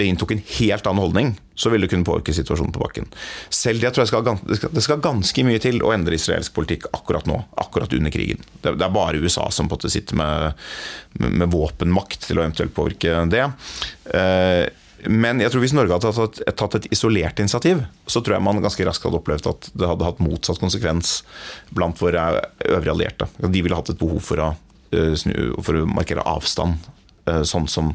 [0.00, 3.08] inntok en helt annen holdning, så ville det kunne påvirke situasjonen på bakken.
[3.52, 7.28] Selv det tror jeg skal, det skal ganske mye til å endre israelsk politikk akkurat
[7.28, 8.40] nå, akkurat under krigen.
[8.62, 10.62] Det, er bare USA som på en måte sitter med,
[11.26, 13.44] med, våpenmakt til å eventuelt påvirke det.
[15.08, 18.60] Men jeg tror hvis Norge hadde tatt, tatt, et isolert initiativ, så tror jeg man
[18.64, 21.20] ganske raskt hadde opplevd at det hadde hatt motsatt konsekvens
[21.74, 22.26] blant våre
[22.68, 23.30] øvrige allierte.
[23.40, 24.50] De ville hatt et behov for å,
[24.92, 25.14] eh,
[25.62, 26.90] for å markere avstand,
[27.26, 27.94] eh, sånn som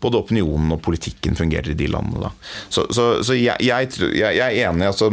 [0.00, 2.30] både opinionen og politikken fungerer i de landene.
[2.72, 4.86] Så, så, så jeg, jeg, jeg, er enig.
[4.88, 5.10] Altså,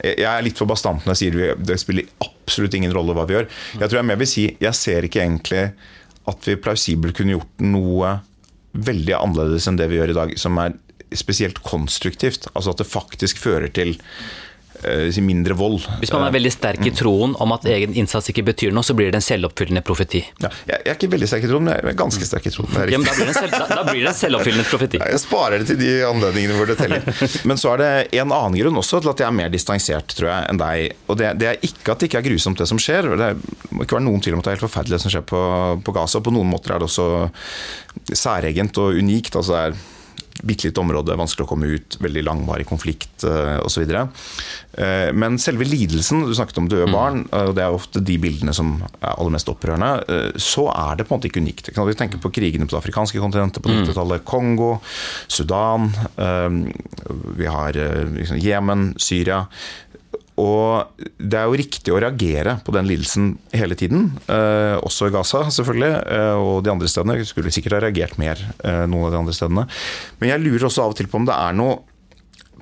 [0.00, 3.36] jeg er litt for bastant når jeg sier det spiller absolutt ingen rolle hva vi
[3.36, 3.50] gjør.
[3.82, 5.66] Jeg tror jeg mer vil si jeg ser ikke egentlig
[6.24, 8.14] at vi plausibelt kunne gjort noe
[8.74, 10.76] veldig annerledes enn det vi gjør i dag, som er
[11.14, 12.48] spesielt konstruktivt.
[12.54, 13.94] Altså at det faktisk fører til
[15.24, 15.82] mindre vold.
[16.00, 18.96] Hvis man er veldig sterk i troen om at egen innsats ikke betyr noe, så
[18.96, 20.22] blir det en selvoppfyllende profeti.
[20.42, 22.70] Ja, jeg er ikke veldig sterk i troen, men jeg er ganske sterk i troen.
[22.74, 25.00] Ja, da, blir selv, da, da, blir det en selvoppfyllende profeti.
[25.00, 27.06] Ja, jeg sparer det til de anledningene hvor det teller.
[27.48, 30.30] Men så er det en annen grunn også til at jeg er mer distansert tror
[30.30, 30.94] jeg, enn deg.
[31.08, 33.10] Og det, det, er ikke at det ikke er grusomt, det som skjer.
[33.20, 33.30] Det
[33.70, 35.42] må ikke være noen tvil om at det er helt forferdelig det som skjer på,
[35.86, 36.22] på Gaza.
[36.24, 37.08] På noen måter er det også
[38.14, 39.36] særegent og unikt.
[39.36, 39.82] altså det er
[40.42, 43.84] bitte lite område, vanskelig å komme ut, veldig langvarig konflikt uh, osv.
[43.86, 46.94] Uh, men selve lidelsen, du snakket om døde mm.
[46.94, 49.92] barn, uh, og det er ofte de bildene som er aller mest opprørende,
[50.40, 51.70] så er det på en måte ikke unikt.
[51.70, 54.24] Vi tenker på krigene på det afrikanske kontinentet på 90-tallet.
[54.24, 54.26] Mm.
[54.26, 54.70] Kongo,
[55.30, 55.90] Sudan,
[57.38, 57.78] vi har
[58.16, 59.44] liksom, Jemen, Syria.
[60.40, 64.08] Og det er jo riktig å reagere på den lidelsen hele tiden.
[64.26, 67.18] Eh, også i Gaza, selvfølgelig, eh, og de andre stedene.
[67.20, 69.66] Vi skulle sikkert ha reagert mer eh, noen av de andre stedene.
[70.18, 71.78] Men jeg lurer også av og til på om det er noe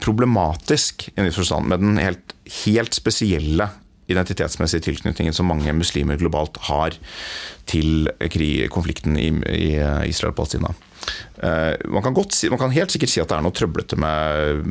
[0.03, 3.71] problematisk i en forstand med den helt, helt spesielle
[4.13, 6.97] identitetsmessige tilknytningen som mange muslimer globalt har
[7.71, 8.11] til
[8.75, 9.69] konflikten i, i
[10.11, 10.75] Israel og Palestina.
[11.43, 14.67] Eh, man kan, si, man kan, helt sikkert si at det er noe trøblete med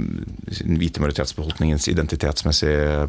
[0.61, 3.07] den hvite majoritetsbefolkningens identitetsmessige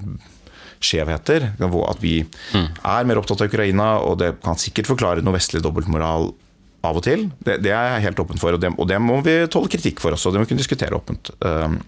[0.83, 1.53] skjevheter.
[1.63, 2.69] At vi mm.
[2.83, 6.33] er mer opptatt av Ukraina, og det kan sikkert forklare noe vestlig dobbeltmoral
[6.83, 7.29] av og til.
[7.39, 10.03] Det, det, er jeg helt åpen for, og det, og det, må vi tåle kritikk
[10.03, 10.33] for også.
[10.33, 11.31] Det må vi kunne diskutere åpent.
[11.45, 11.79] Um,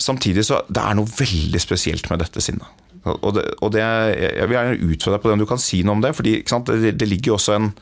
[0.00, 2.80] samtidig så det er noe veldig spesielt med dette sinnet.
[3.02, 5.98] Og, det, og jeg vil gjerne utfordre deg på det om du kan si noe
[5.98, 6.12] om det.
[6.14, 7.72] fordi det, det ligger jo også en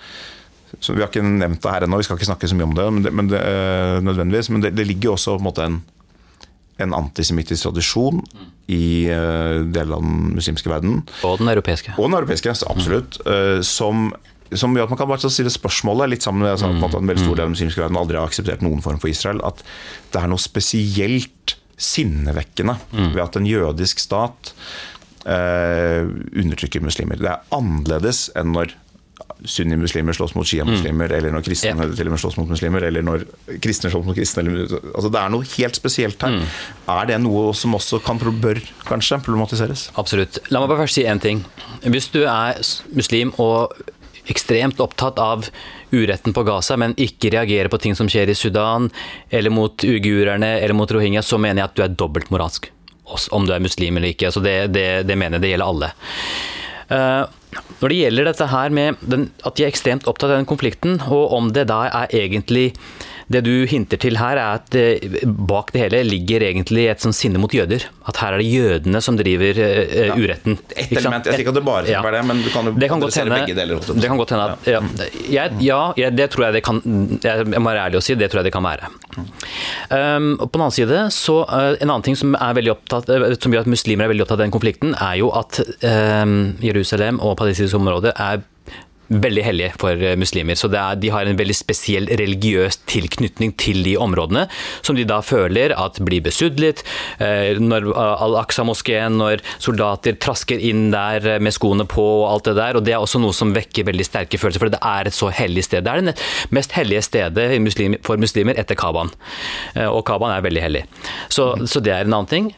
[0.79, 2.77] så Vi har ikke nevnt det her ennå, vi skal ikke snakke så mye om
[2.77, 5.66] det, men det, men det eh, nødvendigvis, men det, det, ligger også på en måte
[5.66, 5.79] en,
[6.81, 8.23] en antisemittisk tradisjon
[8.71, 11.01] i uh, deler av den muslimske verden.
[11.27, 11.97] Og den europeiske.
[11.99, 13.18] Og den europeiske, absolutt.
[13.27, 13.64] Mm.
[13.66, 14.12] Som,
[14.55, 16.87] som, gjør at man kan bare stille spørsmålet, litt sammen med at mm.
[16.87, 19.43] en veldig stor del av den muslimske verden aldri har akseptert noen form for Israel,
[19.45, 19.64] at
[20.14, 23.11] det er noe spesielt sinnevekkende mm.
[23.16, 24.55] ved at en jødisk stat
[25.27, 27.21] uh, undertrykker muslimer.
[27.21, 28.77] Det er annerledes enn når
[29.45, 31.88] sunnimuslimer slåss mot sjiamuslimer, eller når kristne Ja.
[31.97, 33.24] til og med slåss mot muslimer, eller når
[33.61, 34.45] kristne slåss mot kristne.
[34.47, 36.41] Eller, altså det er noe helt spesielt her.
[36.88, 39.91] Er det noe som også kan, bør kanskje problematiseres?
[39.97, 40.38] Absolutt.
[40.51, 41.45] La meg bare først si én ting.
[41.82, 42.61] Hvis du er
[42.95, 43.72] muslim og
[44.30, 45.49] ekstremt opptatt av
[45.93, 48.91] uretten på Gaza, men ikke reagerer på ting som skjer i Sudan,
[49.30, 52.68] eller mot uigurerne eller mot rohingya, så mener jeg at du er dobbelt moralsk.
[53.34, 54.28] Om du er muslim eller ikke.
[54.28, 55.88] Altså det, det, det mener jeg det gjelder alle.
[56.95, 57.24] Eh,
[57.80, 61.01] når det gjelder dette her med den, at de er ekstremt opptatt av den konflikten,
[61.09, 62.70] og om det da er egentlig
[63.31, 67.14] det du hinter til her, er at eh, bak det hele ligger egentlig et sånn
[67.14, 67.85] sinne mot jøder.
[68.11, 70.59] At her er det jødene som driver eh, uretten.
[70.74, 71.28] Et element.
[71.28, 72.03] Jeg sier ikke at det bare Ja.
[72.03, 73.78] er det, men du kan jo Det kan adressere begge deler.
[73.78, 74.81] det kan godt hende at ja,
[75.62, 76.83] jeg, ja, det tror jeg det kan
[77.22, 78.91] Jeg må være ærlig og si det tror jeg det kan være.
[79.91, 83.66] Um, på den annen side, så uh, En annen ting som, opptatt, uh, som gjør
[83.66, 87.78] at muslimer er veldig opptatt av den konflikten, er jo at um, Jerusalem og palestinsk
[87.78, 88.43] område er
[89.11, 90.58] veldig hellige for uh, muslimer.
[90.58, 94.46] Så er, de har en veldig spesiell religiøs tilknytning til de områdene,
[94.86, 96.84] som de da føler at blir besudlet.
[97.20, 102.56] Uh, når uh, Al-Aqsa-moskeen, når soldater trasker inn der med skoene på og alt det
[102.61, 102.78] der.
[102.78, 105.30] Og det er også noe som vekker veldig sterke følelser, for det er et så
[105.34, 105.84] hellig sted.
[105.86, 106.16] Det er det
[106.54, 107.46] mest hellige stedet
[108.06, 109.11] for muslimer etter Kaban.
[109.90, 110.82] Og Kaban er veldig hellig.
[111.32, 112.50] Så, så det er en annen ting.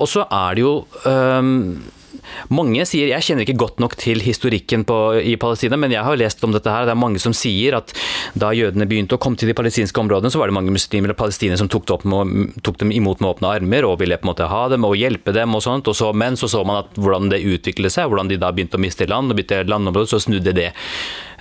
[0.00, 0.72] Og så er det jo
[1.06, 1.76] um,
[2.48, 6.16] mange sier, Jeg kjenner ikke godt nok til historikken på, i Palestina, men jeg har
[6.16, 6.70] lest om dette.
[6.70, 7.92] her, Det er mange som sier at
[8.34, 11.16] da jødene begynte å komme til de palestinske områdene, så var det mange muslimer og
[11.16, 14.50] palestinere som tok, med, tok dem imot med åpne armer og ville på en måte
[14.50, 15.54] ha dem og hjelpe dem.
[15.54, 18.36] og sånt, og så, Men så så man at hvordan det utviklet seg, hvordan de
[18.36, 20.72] da begynte å miste land og bytte landområde, så snudde det.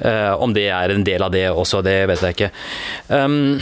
[0.01, 2.51] Uh, om det er en del av det også, det vet jeg ikke.
[3.07, 3.61] Um,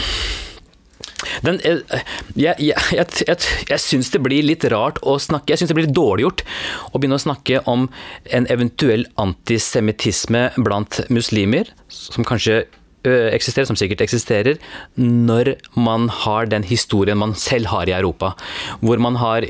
[1.43, 2.03] den, eh,
[2.39, 3.37] jeg jeg, jeg,
[3.69, 6.45] jeg, syns det blir litt rart å snakke Jeg syns det blir litt dårlig gjort
[6.91, 7.89] å begynne å snakke om
[8.31, 12.63] en eventuell antisemittisme blant muslimer, som kanskje
[13.03, 14.59] eksisterer, som sikkert eksisterer,
[14.95, 18.33] når man har den historien man selv har i Europa.
[18.81, 19.45] Hvor man har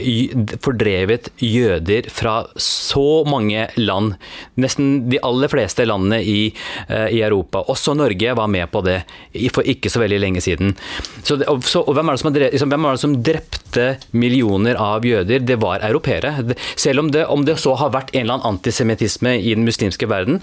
[0.63, 4.15] fordrevet jøder fra så mange land.
[4.59, 6.39] Nesten de aller fleste landene i,
[6.89, 7.63] i Europa.
[7.71, 9.01] Også Norge var med på det
[9.53, 10.73] for ikke så veldig lenge siden.
[11.23, 13.87] Så så, og hvem, er drept, liksom, hvem er det som drepte
[14.17, 15.43] millioner av jøder?
[15.45, 16.33] Det var europeere.
[16.79, 20.09] Selv om det, om det så har vært en eller annen antisemittisme i den muslimske
[20.09, 20.41] verden,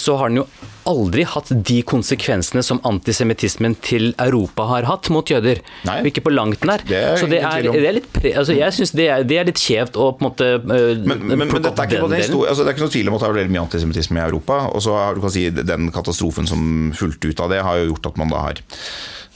[0.00, 0.48] så har den jo
[0.88, 5.60] aldri hatt de konsekvensene som antisemittismen til Europa har hatt mot jøder.
[5.86, 6.00] Nei.
[6.00, 6.82] Og Ikke på langt nær.
[6.88, 9.48] Det er så det er, det er litt pre, altså Jeg syns det, det er
[9.48, 12.24] litt kjevt å på en måte uh, Men, men, men dette er ikke, på den
[12.24, 14.20] den altså, det er ikke noe tvil om at det har vært veldig mye antisemittisme
[14.20, 14.60] i Europa.
[14.74, 17.92] Og så har du kan si den katastrofen som fulgte ut av det, har jo
[17.92, 18.62] gjort at man da har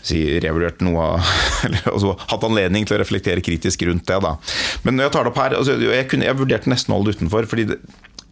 [0.09, 1.33] si, revurdert noe av
[1.67, 4.21] Eller altså, hatt anledning til å reflektere kritisk rundt det.
[4.25, 4.37] da.
[4.87, 7.13] Men når jeg tar det opp her altså, Jeg, kunne, jeg vurderte nesten å holde
[7.13, 7.49] det utenfor.
[7.51, 7.81] fordi det,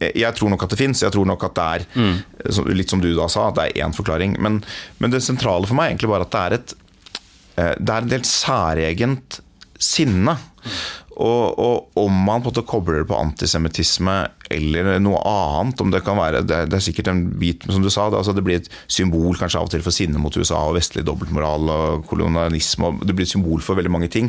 [0.01, 1.03] jeg- jeg tror nok at det fins.
[1.03, 2.67] Jeg tror nok at det er mm.
[2.75, 4.37] litt som du da sa, at det er én forklaring.
[4.41, 4.63] Men,
[4.99, 6.75] men det sentrale for meg er egentlig bare at det er et
[7.57, 9.41] eh, det er en del særegent
[9.79, 10.37] sinne.
[11.17, 14.17] Og, og om man på en måte kobler det på antisemittisme
[14.53, 17.85] eller noe annet om Det kan være, det er, det er sikkert en bit, som
[17.85, 20.37] du sa, det, altså det blir et symbol kanskje av og til for sinne mot
[20.37, 22.91] USA og vestlig dobbeltmoral og kolonialisme.
[22.91, 24.29] og Det blir et symbol for veldig mange ting.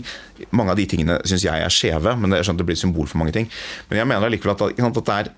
[0.55, 2.79] Mange av de tingene syns jeg er skjeve, men det er sånn at det blir
[2.79, 3.51] et symbol for mange ting.
[3.91, 5.31] Men jeg mener allikevel at, at det er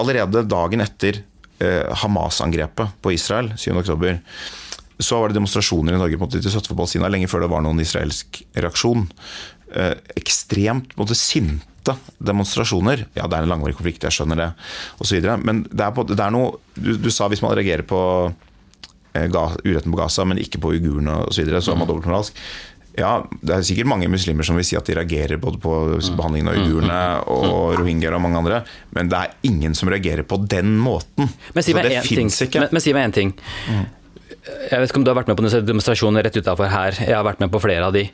[0.00, 1.22] allerede dagen etter
[1.62, 3.72] eh, Hamas-angrepet på Israel 7.
[3.84, 4.20] oktober,
[4.98, 9.08] så var det demonstrasjoner i Norge for Palestina lenge før det var noen israelsk reaksjon.
[9.74, 13.08] Eh, ekstremt måte, sinte demonstrasjoner.
[13.16, 14.50] Ja, det er en langvarig konflikt, jeg skjønner det,
[15.02, 15.24] osv.
[15.42, 17.98] Men det er, på, det er noe du, du sa hvis man reagerer på
[19.18, 22.38] eh, uretten på Gaza, men ikke på uigurene osv., så, videre, så er man dobbeltmoralsk.
[22.94, 25.74] Ja, det er sikkert mange muslimer som vil si at de reagerer både på
[26.14, 27.00] behandlingen av uigurene
[27.34, 28.62] og rohingyaer og mange andre,
[28.94, 31.26] men det er ingen som reagerer på den måten.
[31.26, 32.22] Men si så meg det en ting.
[32.22, 32.62] fins ikke.
[32.62, 33.34] Men, men si meg en ting.
[34.44, 36.94] Jeg vet ikke om du har vært med på noen demonstrasjoner rett utafor her.
[37.02, 38.06] Jeg har vært med på flere av de.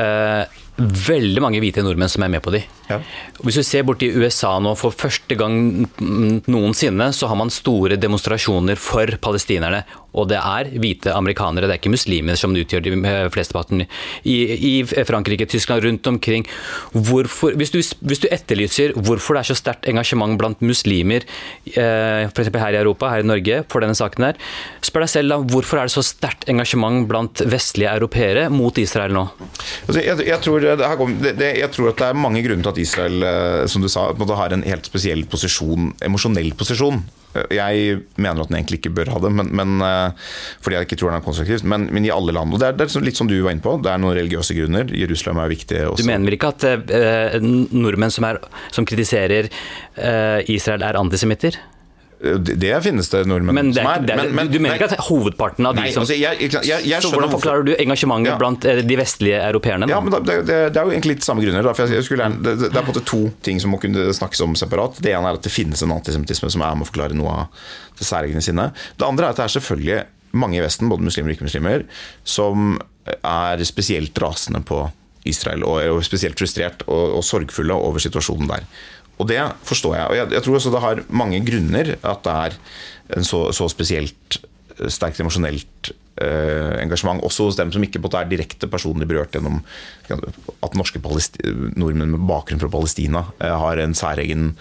[0.00, 2.64] Eh, veldig mange hvite nordmenn som er med på de.
[2.88, 2.98] Ja.
[3.46, 5.86] Hvis du ser borti USA nå, for første gang
[6.50, 9.84] noensinne, så har man store demonstrasjoner for palestinerne.
[10.14, 12.92] Og det er hvite amerikanere, det er ikke muslimer som utgjør de
[13.34, 13.82] flesteparten.
[14.30, 16.46] I, I Frankrike, Tyskland, rundt omkring.
[16.94, 21.26] Hvorfor, hvis, du, hvis du etterlyser hvorfor det er så sterkt engasjement blant muslimer,
[21.74, 22.52] eh, f.eks.
[22.54, 24.38] her i Europa, her i Norge, for denne saken her,
[24.86, 29.16] spør deg selv da, hvorfor er det så sterkt engasjement blant vestlige europeere mot Israel
[29.16, 29.26] nå?
[29.88, 30.63] Altså, jeg, jeg, tror
[30.98, 33.84] kom, det, det, jeg tror at det er mange grunner til at Israel eh, som
[33.84, 37.02] du sa, måtte ha har en helt spesiell posisjon, emosjonell posisjon.
[37.34, 40.30] Eh, Jeg mener at den egentlig ikke bør ha det, men, men, eh,
[40.64, 41.66] fordi jeg ikke tror den er konstruktiv.
[41.68, 42.54] Men, men i alle land.
[42.54, 44.56] Og det er, det er litt som du var inne på, det er noen religiøse
[44.58, 44.90] grunner.
[45.04, 46.02] Jerusalem er viktig også.
[46.02, 47.38] Du mener vel ikke at eh,
[47.74, 48.42] nordmenn som, er,
[48.74, 51.60] som kritiserer eh, Israel er antisemitter?
[52.20, 54.78] Det, finnes det nordmenn Men, det som er, det er, men- men- du mener nei,
[54.78, 57.64] ikke at hovedparten av de Nei, som altså, jeg, jeg, jeg, Så hvordan hvorfor- forklarer
[57.66, 58.36] du engasjementet Ja.
[58.40, 59.88] blant eh, de vestlige europeerne?
[59.90, 61.68] Ja, men da, det, det, er jo egentlig litt samme grunner.
[62.02, 64.96] Skulle, det, det er på en måte to ting som må kunne snakkes om separat.
[65.02, 67.46] Det ene er at det finnes en antisemittisme som er med å forklare noe av
[67.98, 68.72] det særegne sinnet.
[68.96, 70.04] Det andre er at det er selvfølgelig
[70.34, 71.84] mange i Vesten, både muslimer og ikke-muslimer,
[72.24, 72.78] som
[73.22, 74.90] er spesielt rasende på
[75.28, 78.66] Israel, og er spesielt frustrert og, og sorgfulle over situasjonen der.
[79.18, 80.06] Og det forstår jeg.
[80.08, 82.58] Og jeg, jeg tror også det har mange grunner at det er
[83.18, 84.40] en så, så spesielt
[84.78, 89.34] eh, sterkt emosjonelt eh, engasjement, også hos dem som ikke på er direkte personlig berørt
[89.34, 89.60] gjennom
[90.64, 94.52] at norske nordmenn med bakgrunn fra Palestina eh, har en særegen,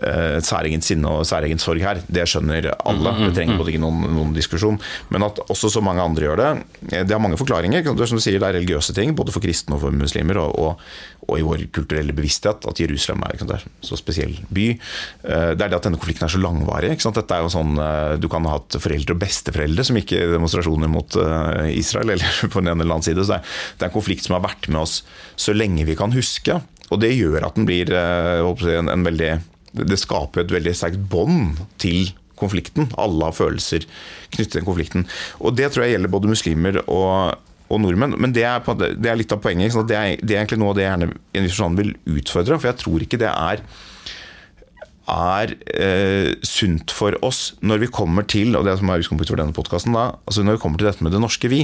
[0.00, 2.02] eh, særegen sinne og særegen sorg her.
[2.06, 3.14] Det skjønner alle.
[3.26, 4.80] Det trenger både ikke noen, noen diskusjon.
[5.12, 6.50] Men at også så mange andre gjør det,
[6.92, 7.84] eh, det har mange forklaringer.
[7.86, 10.40] Det er som du sier, det er religiøse ting, både for kristne og for muslimer,
[10.42, 10.88] og, og,
[11.26, 14.66] og i vår kulturelle bevissthet at Jerusalem er en så spesiell by.
[14.70, 16.94] Eh, Det er det at denne konflikten er så langvarig.
[16.96, 20.26] Dette er jo sånn, eh, Du kan ha hatt foreldre og besteforeldre som gikk i
[20.32, 23.24] demonstrasjoner mot eh, Israel, eller på den ene eller annen side.
[23.24, 25.02] Så det er, en konflikt som har vært med oss
[25.36, 26.60] så lenge vi kan huske.
[26.90, 29.40] Og det gjør at den blir en, en veldig
[29.76, 32.88] Det skaper et veldig sterkt bånd til konflikten.
[32.96, 33.84] Alle har følelser
[34.30, 35.06] knyttet til den konflikten.
[35.40, 37.36] Og det tror jeg gjelder både muslimer og
[37.66, 38.62] og nordmenn, men det er,
[38.94, 39.74] det er litt av poenget.
[39.88, 42.58] Det er, det er egentlig noe av det jeg gjerne forstand vil utfordre.
[42.60, 43.62] For jeg tror ikke det er
[45.06, 49.38] er eh, sunt for oss når vi kommer til og det som er utgangspunktet for
[49.38, 51.62] denne podcasten da, altså når vi kommer til dette med det norske vi.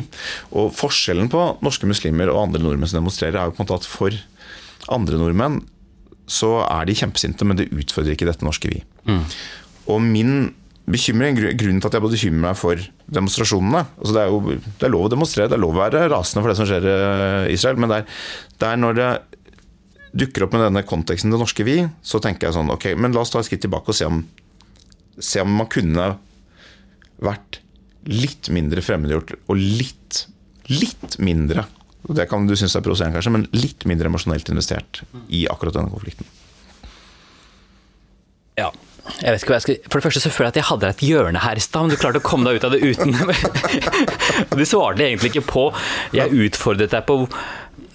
[0.55, 3.81] Og Forskjellen på norske muslimer og andre nordmenn som demonstrerer, er jo på en måte
[3.83, 4.19] at for
[4.95, 5.61] andre nordmenn
[6.31, 8.79] så er de kjempesinte, men det utfordrer ikke dette norske vi.
[9.91, 10.53] Og min
[10.87, 12.79] bekymring, grunnen til at jeg både bekymrer meg for
[13.13, 16.07] demonstrasjonene altså Det er jo det er lov å demonstrere, det er lov å være
[16.13, 18.19] rasende for det som skjer i Israel, men det er,
[18.63, 19.11] det er når det
[20.13, 23.25] dukker opp med denne konteksten det norske vi, så tenker jeg sånn Ok, men la
[23.25, 24.23] oss ta et skritt tilbake og se om,
[25.19, 26.15] se om man kunne
[27.23, 27.63] vært
[28.11, 30.25] litt mindre fremmedgjort og litt,
[30.73, 31.67] litt mindre
[32.03, 35.93] Det kan du synes er provoserende, kanskje, men litt mindre emosjonelt investert i akkurat denne
[35.93, 36.27] konflikten.
[38.59, 38.73] Ja.
[39.23, 40.87] Jeg vet ikke hva jeg skal For det første så føler jeg at jeg hadde
[40.87, 42.83] deg et hjørne her i stad, men du klarte å komme deg ut av det
[42.87, 43.17] uten.
[44.59, 45.65] du svarte egentlig ikke på.
[46.15, 47.17] Jeg utfordret deg på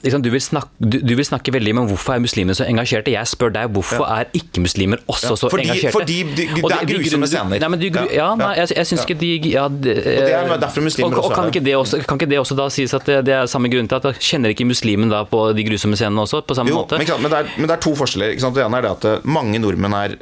[0.03, 3.11] liksom, du, vil snakke, du, du vil snakke veldig om hvorfor er muslimer så engasjerte.
[3.13, 5.95] Jeg spør deg hvorfor er ikke-muslimer også Ja, så fordi- engasjerte?
[5.97, 7.59] fordi de- de- det er grusomme scener.
[7.63, 10.37] Nei, men du, Ja, ja, nei, jeg, jeg syns ikke de ja, de Og det
[10.37, 12.69] er derfor muslimer og, og også kan ikke, det også, kan ikke det også da
[12.69, 15.47] sies at det, det er samme grunn til at da kjenner ikke muslimen da på
[15.57, 16.99] de grusomme scenene også, på samme Jo, måte?
[16.99, 18.35] men, men, det er, men det er to forskjeller.
[18.37, 20.17] Det ene er det at eh, mange nordmenn er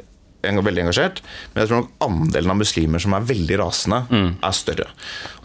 [0.46, 1.22] veldig engasjert,
[1.54, 4.02] men jeg tror nok andelen av muslimer som er veldig rasende,
[4.42, 4.86] er større.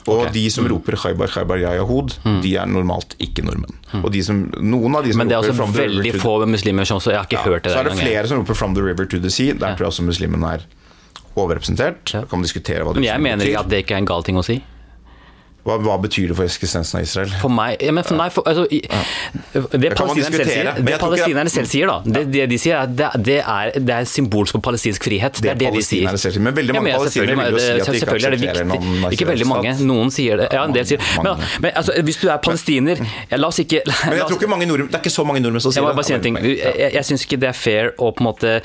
[0.07, 0.29] Og okay.
[0.29, 0.33] Mm.
[0.33, 3.77] de som roper 'Khaibar, Khaibar, ya Yahud', de er normalt ikke nordmenn.
[4.01, 6.85] Og de som, noen av de som Men det er altså også veldig få muslimer
[6.85, 8.81] som også Jeg har ikke hørt det Så er det flere som roper 'From the
[8.81, 9.57] river to the sea'.
[9.59, 9.75] Der Ja.
[9.75, 10.59] tror jeg også muslimene er
[11.35, 12.13] overrepresentert.
[12.13, 12.21] Ja.
[12.21, 14.23] Kan man diskutere hva det Men jeg mener ikke at det ikke er en gal
[14.23, 14.61] ting å si.
[15.61, 17.33] Hva, hva betyr det for eksistensen av Israel?
[17.41, 21.51] For meg ja, men for, nei, for, altså, i, Det palestinerne selv det jeg palestinerne
[21.53, 24.57] selv sier da det, det de sier er at det, det, er, det er symbolsk
[24.57, 25.37] på palestinsk frihet.
[25.43, 26.17] Det er det de sier.
[26.17, 28.65] selv men veldig mange ja, palestinere vil jo si at de ikke er det aksepterer
[28.65, 28.79] viktig.
[28.89, 29.75] noen Ikke veldig mange.
[29.91, 30.47] Noen sier det.
[30.55, 33.83] Ja, en del sier Men, men altså, hvis du er palestiner ja, La oss ikke
[33.85, 35.85] Men jeg tror ikke mange nordmenn, Det er ikke så mange nordmenn som jeg sier
[35.85, 35.99] må det.
[36.01, 36.39] bare si en ting.
[36.41, 38.55] Jeg, jeg, jeg syns ikke det er fair å på en måte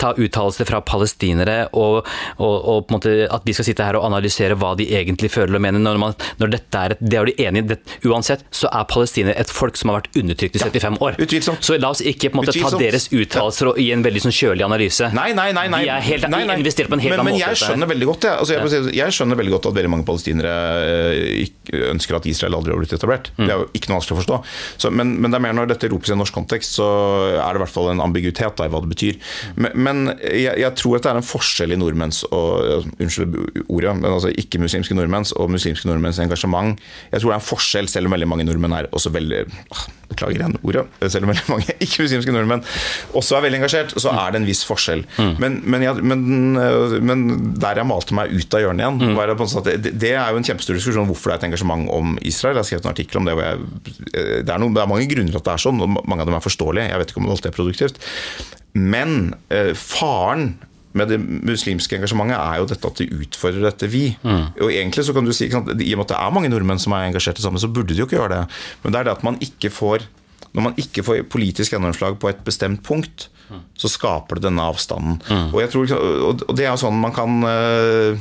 [0.00, 2.00] ta uttalelser fra palestinere og,
[2.40, 5.30] og, og på en måte at vi skal sitte her og analysere hva de egentlig
[5.32, 5.82] føler og mener.
[5.82, 8.08] Når, man, når dette er et, det er de enige i.
[8.10, 11.18] Uansett så er palestinere et folk som har vært undertrykt i 75 år.
[11.22, 11.64] utvilsomt.
[11.66, 14.34] Så la oss ikke på en måte ta deres uttalelser og- i en veldig sånn
[14.34, 15.12] kjølig analyse.
[15.12, 15.82] Nei, nei, nei, nei.
[15.84, 16.56] De er helt nei, nei.
[16.58, 17.48] investert på en helt men, annen men måte.
[17.48, 18.32] jeg skjønner veldig godt det.
[18.38, 20.54] Altså, jeg, jeg skjønner veldig godt at veldig mange palestinere
[20.86, 23.30] eh, ønsker at Israel aldri har blitt etablert.
[23.36, 23.46] Mm.
[23.46, 24.40] Det er jo ikke noe vanskelig å forstå.
[24.78, 26.86] Så, men, men det er mer når dette ropes i en norsk kontekst, så
[27.36, 29.18] er det i hvert fall en ambiguitet i hva det betyr.
[29.56, 33.34] Men, men jeg, jeg tror at det er en forskjell i nordmenns og Unnskyld
[33.68, 36.35] ordet, men altså ikke-muslimske nordmenns og muslimske nordmenns engasjement.
[37.12, 39.44] Jeg tror det er en forskjell, selv om veldig mange nordmenn er også veldig
[40.06, 40.84] Beklager igjen ordet.
[41.10, 42.62] Selv om veldig mange ikke-muslimske nordmenn
[43.18, 45.02] også er veldig engasjert, så er det en viss forskjell.
[45.42, 46.22] Men, men, jeg, men,
[46.62, 47.24] øh, men
[47.58, 50.12] der jeg malte meg ut av hjørnet igjen, var det, på en måte at det,
[50.12, 52.54] er jo en kjempestor diskusjon hvorfor det er et engasjement om Israel.
[52.54, 53.34] Jeg har skrevet en artikkel om det.
[53.34, 53.66] Hvor jeg,
[54.12, 56.22] eh, det, er noen, det er mange grunner til at det er sånn, og mange
[56.22, 56.92] av dem er forståelige.
[56.92, 58.00] Jeg vet ikke om det alltid er produktivt.
[58.76, 59.18] Men
[59.50, 60.52] eh, faren
[60.96, 64.04] med det muslimske engasjementet er jo dette at de utfordrer dette vi.
[64.24, 66.80] Og egentlig så kan du si, sant, I og med at det er mange nordmenn
[66.82, 68.44] som er engasjerte sammen, så burde de jo ikke gjøre det.
[68.82, 70.08] Men det er det at man ikke får
[70.56, 73.26] når man ikke får politisk gjennomslag på et bestemt punkt,
[73.76, 75.18] så skaper det denne avstanden.
[75.52, 78.16] Og, jeg tror, og og det er jo sånn man kan øh,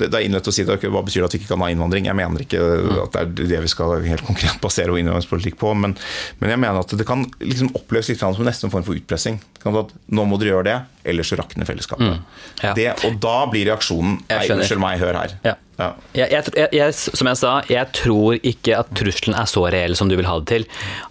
[0.00, 1.70] det, det er innlett å si det, hva betyr det at vi ikke kan ha
[1.72, 2.08] innvandring?
[2.08, 2.60] Jeg mener ikke
[3.04, 5.96] at det er det vi skal helt konkret basere vår innvandringspolitikk på, men,
[6.40, 9.40] men, jeg mener at det kan liksom oppleves litt som nesten en form for utpressing.
[9.60, 10.76] At nå må dere gjøre det,
[11.12, 12.06] ellers så rakner fellesskapet.
[12.06, 12.46] Mm.
[12.64, 12.76] Ja.
[12.76, 15.36] Det, og da blir reaksjonen Nei, unnskyld meg, hør her.
[15.44, 15.56] Ja.
[15.80, 15.94] Ja.
[16.14, 20.08] Jeg, jeg, jeg, som jeg sa, jeg tror ikke at trusselen er så reell som
[20.10, 20.64] du vil ha det til.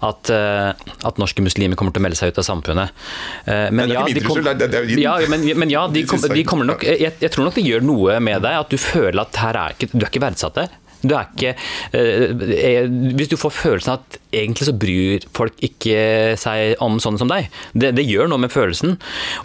[0.06, 0.74] At, uh,
[1.10, 2.88] at norske muslimer kommer til å melde seg ut av samfunnet.
[3.50, 4.22] Men, ja, de
[6.48, 9.40] kommer nok jeg, jeg, tror nok det gjør noe med deg at du føler at
[9.42, 10.70] her er ikke, du er ikke verdsatt der.
[11.00, 11.54] Du er ikke
[11.96, 12.34] uh,
[13.16, 17.32] Hvis du får følelsen av at egentlig så bryr folk ikke seg om sånne som
[17.32, 18.98] deg, det, det gjør noe med følelsen.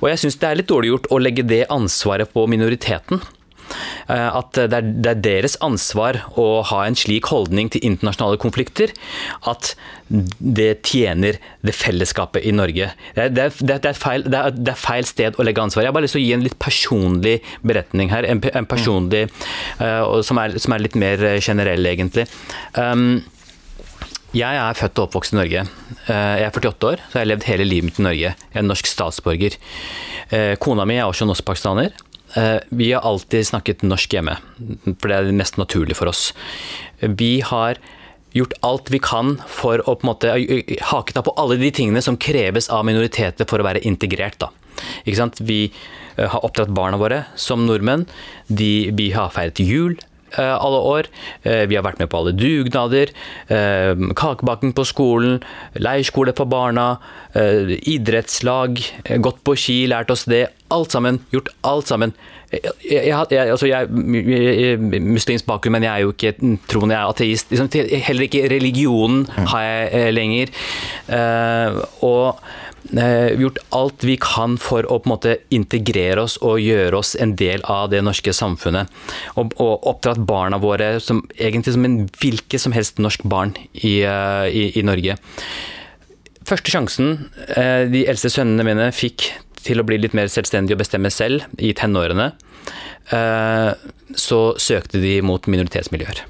[0.03, 3.23] Og jeg syns det er litt dårlig gjort å legge det ansvaret på minoriteten.
[4.09, 8.41] Eh, at det er, det er, deres ansvar å ha en slik holdning til internasjonale
[8.41, 8.93] konflikter
[9.49, 9.73] at
[10.09, 12.91] det tjener det fellesskapet i Norge.
[13.17, 15.85] Det er, det er, feil, det er feil, sted å legge ansvar.
[15.85, 18.29] Jeg har bare lyst til å gi en litt personlig beretning her.
[18.29, 19.25] En, en personlig
[19.81, 22.27] uh, som, som, er, litt mer generell, egentlig.
[22.77, 23.23] Um,
[24.37, 25.65] jeg er født og oppvokst i Norge.
[26.05, 28.33] Jeg er 48 år, så jeg har levd hele livet mitt i Norge.
[28.35, 29.57] Jeg er norsk statsborger.
[30.61, 31.95] Kona mi er også norsk-pakistaner.
[32.35, 34.39] Eh, vi har alltid snakket norsk hjemme,
[34.99, 36.33] for det er mest naturlig for oss.
[37.01, 37.79] Vi har
[38.35, 40.33] gjort alt vi kan for å på en måte
[40.91, 44.41] hake på alle de tingene som kreves av minoriteter for å være integrert.
[44.43, 44.51] Da.
[45.39, 48.09] Vi eh, har oppdratt barna våre som nordmenn.
[48.49, 49.97] De, vi har feiret jul
[50.43, 51.09] alle år.
[51.43, 53.13] Eh, vi har vært med på alle dugnader.
[53.49, 55.43] Eh, kakebaking på skolen,
[55.79, 56.99] leirskole for barna,
[57.35, 58.79] idrettslag,
[59.19, 60.47] gått på ski, lært oss det.
[60.71, 61.21] Alt sammen.
[61.35, 62.13] Gjort alt sammen.
[62.55, 66.35] Jeg, jeg, jeg, altså jeg er muslimsk bakgrunn, men jeg er jo ikke
[66.71, 67.51] troende, jeg er ateist.
[67.51, 67.71] Liksom,
[68.07, 70.55] heller ikke religionen har jeg lenger.
[72.07, 76.99] Og Eh, gjort alt vi kan for å på en måte integrere oss og gjøre
[76.99, 78.91] oss en del av det norske samfunnet.
[79.41, 84.03] Og, og oppdratt barna våre som, egentlig som en hvilket som helst norsk barn i,
[84.05, 85.17] eh, i, i Norge.
[86.45, 89.31] Første sjansen eh, de eldste sønnene mine fikk
[89.65, 92.35] til å bli litt mer selvstendige og bestemme selv i tenårene,
[94.17, 96.23] så søkte de mot minoritetsmiljøer.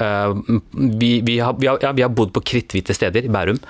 [0.00, 0.34] Eh,
[0.70, 3.60] vi, vi, har, vi, har, ja, vi, har, bodd på kritthvite steder i Bærum.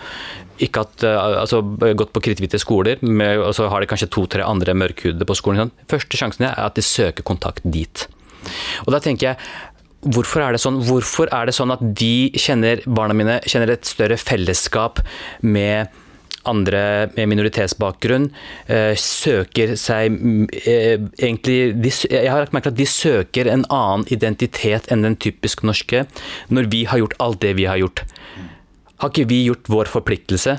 [0.65, 1.63] Ikke at, uh, altså,
[1.99, 5.73] gått på kritthvite skoler, med, og så har de kanskje to-tre andre mørkhudede på skolen.
[5.91, 8.07] Første sjansen er at de søker kontakt dit.
[8.87, 9.51] Og da tenker jeg,
[9.99, 14.15] Hvorfor er sånn Hvorfor er det sånn at de kjenner, barna mine kjenner et større
[14.21, 15.03] fellesskap
[15.43, 15.91] med
[16.49, 16.83] andre
[17.17, 18.29] med minoritetsbakgrunn
[18.71, 20.15] eh, søker seg
[20.63, 25.05] eh, egentlig de, Jeg har lagt merke til at de søker en annen identitet enn
[25.05, 26.07] den typisk norske,
[26.49, 28.05] når vi har gjort alt det vi har gjort.
[28.99, 30.59] Har ikke vi gjort vår forpliktelse?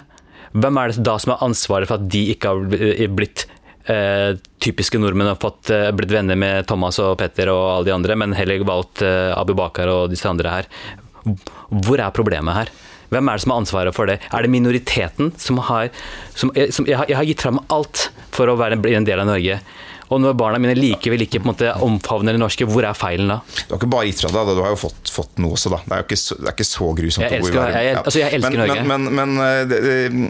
[0.55, 3.45] Hvem er det da som har ansvaret for at de ikke har blitt
[3.91, 7.95] eh, typiske nordmenn og fått, eh, blitt venner med Thomas og Petter og alle de
[7.95, 10.71] andre, men heller valgt eh, Abu Bakar og disse andre her?
[11.69, 12.71] Hvor er problemet her?
[13.09, 14.19] Hvem er det som har ansvaret for det?
[14.31, 15.89] Er det minoriteten som har
[16.33, 19.59] som, som, jeg, jeg, har gitt fram alt for å bli en del av Norge.
[20.09, 23.29] Og når barna mine likevel ikke på en måte omfavner det norske, hvor er feilen
[23.29, 23.39] da?
[23.45, 25.81] Du har ikke bare gitt fra deg, du har jo fått, fått, noe også, da.
[25.85, 28.01] Det er jo ikke er ikke så grusomt jeg elsker, å bo i verden.
[28.03, 28.85] Altså, jeg elsker men, Norge.
[28.89, 29.81] Men, men, men eh, det,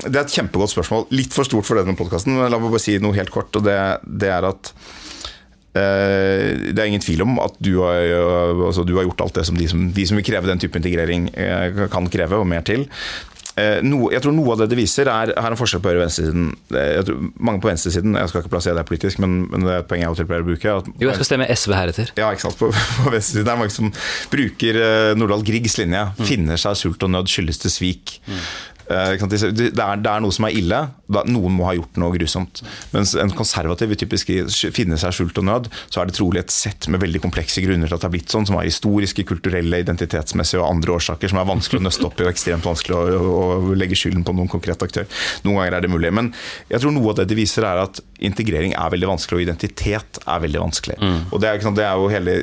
[0.06, 1.08] det, er et kjempegodt spørsmål.
[1.16, 2.40] Litt for stort for denne podkasten.
[2.40, 3.56] La meg bare si noe helt kort.
[3.56, 4.74] og det, det er at
[5.78, 8.00] Eh, det er ingen tvil om at du har,
[8.66, 10.80] altså du har gjort alt det som de, som de, som vil kreve den type
[10.80, 12.88] integrering, eh, kan kreve, og mer til.
[13.60, 13.80] Eh,
[14.16, 16.50] jeg tror noe av det det viser, er her en forskjell på høyre- og venstresiden.
[17.40, 20.06] mange på venstresiden, jeg skal ikke plassere det politisk, men, men, det er et poeng
[20.06, 20.76] jeg pleier å bruke.
[20.82, 22.14] At, jo, jeg skal stemme SV heretter.
[22.20, 22.60] Ja, ikke sant.
[22.60, 22.72] På,
[23.04, 23.94] på venstresiden er det mange som
[24.32, 24.82] bruker
[25.20, 26.08] Nordahl Griegs linje.
[26.18, 26.28] Mm.
[26.32, 28.20] Finner seg sult og nød skyldes til svik.
[28.30, 28.44] Mm.
[28.90, 30.80] Eh, det er, noe som er ille.
[31.30, 32.64] Noen må ha gjort noe grusomt.
[32.94, 34.32] Mens en konservativ vil typisk
[34.74, 37.90] finne seg skjult og nød, så er det trolig et sett med veldig komplekse grunner
[37.90, 41.42] til at det har blitt sånn, som har historiske, kulturelle, identitetsmessige og andre årsaker som
[41.42, 44.50] er vanskelig å nøste opp i og ekstremt vanskelig å, å legge skylden på noen
[44.52, 45.06] konkret aktør.
[45.46, 46.14] Noen ganger er det mulig.
[46.16, 46.34] Men
[46.72, 50.20] jeg tror noe av det de viser, er at integrering er veldig vanskelig, og identitet
[50.26, 50.98] er veldig vanskelig.
[51.00, 51.18] Mm.
[51.32, 52.36] Og det er, det er, jo hele,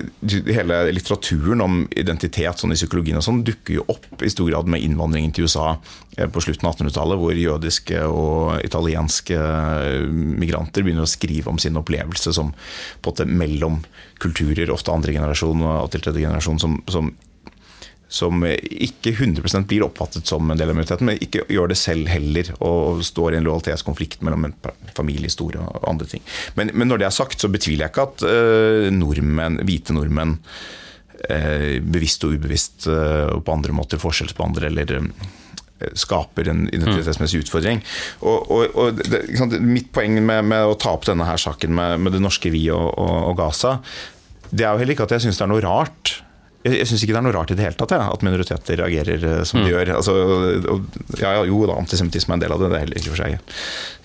[0.57, 4.70] hele, litteraturen om identitet sånn i psykologien og sånn dukker jo opp i stor grad
[4.72, 5.74] med innvandringen til USA
[6.16, 11.61] eh, på slutten av 1800-tallet, hvor jødiske og italienske eh, migranter begynner å skrive om
[11.62, 13.81] sin opplevelse som på en måte mellom
[14.22, 17.12] kulturer, ofte andre generasjon og til tredje generasjon, som, som,
[18.09, 22.11] som ikke 100 blir oppfattet som en del av minoriteten, men ikke gjør det selv
[22.11, 24.54] heller, og står i en lojalitetskonflikt mellom en
[24.94, 26.22] familiehistorie og andre ting.
[26.54, 30.36] Men, men, når det er sagt, så betviler jeg ikke at uh, nordmenn, hvite nordmenn
[30.38, 34.98] uh, bevisst og ubevisst uh, og på andre måter forskjellsbehandler eller
[35.98, 37.82] skaper en identitetsmessig utfordring.
[38.24, 39.26] Og, og, og det,
[39.61, 42.62] Mitt poeng med, med, å ta opp denne her saken med, med det norske vi
[42.72, 43.80] og, og Gaza
[44.50, 46.12] det er jo heller ikke at jeg syns det er noe rart.
[46.67, 48.81] Jeg, jeg syns ikke det er noe rart i det hele tatt, ja, at minoriteter
[48.83, 49.93] reagerer eh, som de gjør.
[50.01, 50.14] Altså,
[50.75, 50.87] og,
[51.21, 53.53] ja, jo da, antisemittisme er en del av det, det er heller ikke for seg.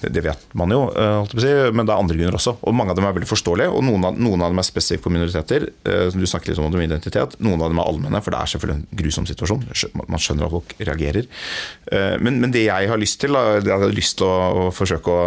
[0.02, 2.54] Det, det vet man jo, eh, på si, men det er andre grunner også.
[2.70, 5.08] Og mange av dem er veldig forståelige, og noen av, noen av dem er spesifikke
[5.08, 5.68] for minoriteter.
[5.90, 7.38] Eh, Du snakker litt om identitet.
[7.42, 9.66] Noen av dem er allmenne, for det er selvfølgelig en grusom situasjon.
[10.06, 11.30] Man skjønner at folk reagerer.
[11.92, 14.68] Eh, Men, men det jeg har lyst til, da, det jeg har lyst til å,
[14.76, 15.24] forsøke å,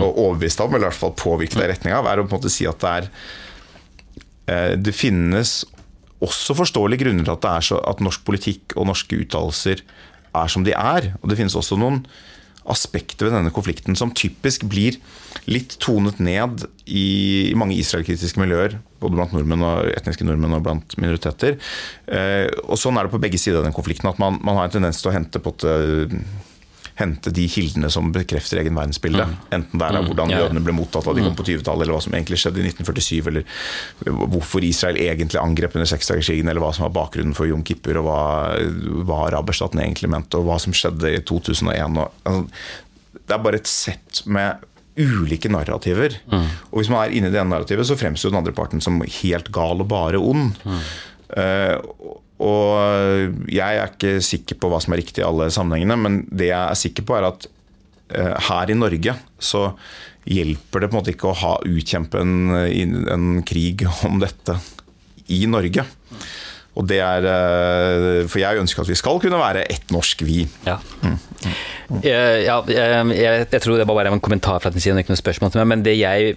[0.00, 2.26] å overbevise deg om, eller i hvert fall påvirke deg i retning av, er å
[2.26, 3.12] på en måte si at det er
[4.80, 5.60] det finnes
[6.24, 9.84] også forståelige grunner til at, det er så, at norsk politikk og norske uttalelser
[10.36, 11.14] er som de er.
[11.20, 12.02] Og det finnes også noen
[12.70, 14.98] aspekter ved denne konflikten som typisk blir
[15.50, 20.94] litt tonet ned i, mange israelkritiske miljøer, både blant nordmenn og etniske nordmenn og blant
[21.00, 21.56] minoriteter.
[22.06, 24.68] Eh, og sånn er det på begge sider av den konflikten, at man, man har
[24.68, 25.66] en tendens til å hente på et
[27.00, 29.26] hente de kildene som bekrefter egen verdensbilde.
[29.56, 30.44] Enten det er hvordan Ja, ja.
[30.46, 33.30] jødene ble mottatt da de kom på 20-tallet, eller hva som egentlig skjedde i 1947,
[33.32, 37.98] eller hvorfor Israel egentlig angrep under seksdagerskrigen, eller hva som var bakgrunnen for Jom Kippur,
[38.02, 38.20] og hva,
[39.08, 42.00] hva araberstaten egentlig mente, og hva som skjedde i 2001.
[42.00, 44.66] Og, altså, det er bare et sett med
[45.00, 46.16] ulike narrativer.
[46.34, 48.98] Og hvis man er inne i det ene narrativet, så fremstår den andre parten som
[49.22, 50.50] helt gal og bare ond.
[51.38, 51.76] Eh,
[52.40, 56.48] og jeg er ikke sikker på hva som er riktig i alle sammenhengene, men det
[56.48, 57.46] jeg er sikker på, er at
[58.16, 59.66] eh, her i Norge så
[60.30, 62.34] hjelper det på en måte ikke å ha utkjempe en,
[63.12, 64.56] en krig om dette
[65.32, 65.84] i Norge.
[66.80, 70.44] Og det er eh, For jeg ønsker at vi skal kunne være ett norsk vi.
[70.66, 70.78] Ja.
[71.04, 71.18] Mm.
[72.04, 75.20] ja, jeg, jeg, jeg tror det var bare en kommentar fra din side, ikke noe
[75.20, 75.70] spørsmål til meg.
[75.72, 76.34] Men det jeg,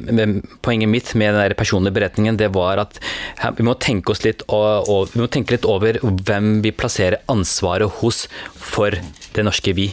[0.65, 2.99] poenget mitt med den personlige beretningen, det var at
[3.57, 7.21] vi må tenke oss litt og, og, vi må tenke litt over hvem vi plasserer
[7.31, 8.25] ansvaret hos
[8.55, 8.95] for
[9.33, 9.89] det norske vi.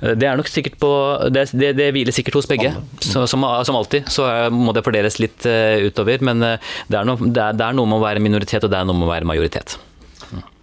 [0.00, 0.90] Eh, Det er nok sikkert på
[1.32, 4.08] Det, det, det hviler sikkert hos begge, så, som, som alltid.
[4.12, 6.22] Så eh, må det fordeles litt eh, utover.
[6.26, 8.80] Men eh, det er, noe, det, er, er noe med å være minoritet, og det
[8.80, 9.79] er noe med å være majoritet.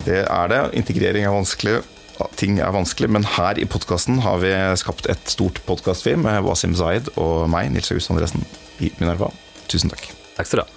[0.05, 0.61] Det er det.
[0.79, 1.81] Integrering er vanskelig.
[2.39, 6.73] Ting er vanskelig, men her i podkasten har vi skapt et stort podkastfilm med Wasim
[6.77, 8.47] Zaid og meg, Nils August Andresen,
[8.81, 9.29] i Minerva.
[9.69, 10.09] Tusen takk.
[10.39, 10.76] Takk skal du ha.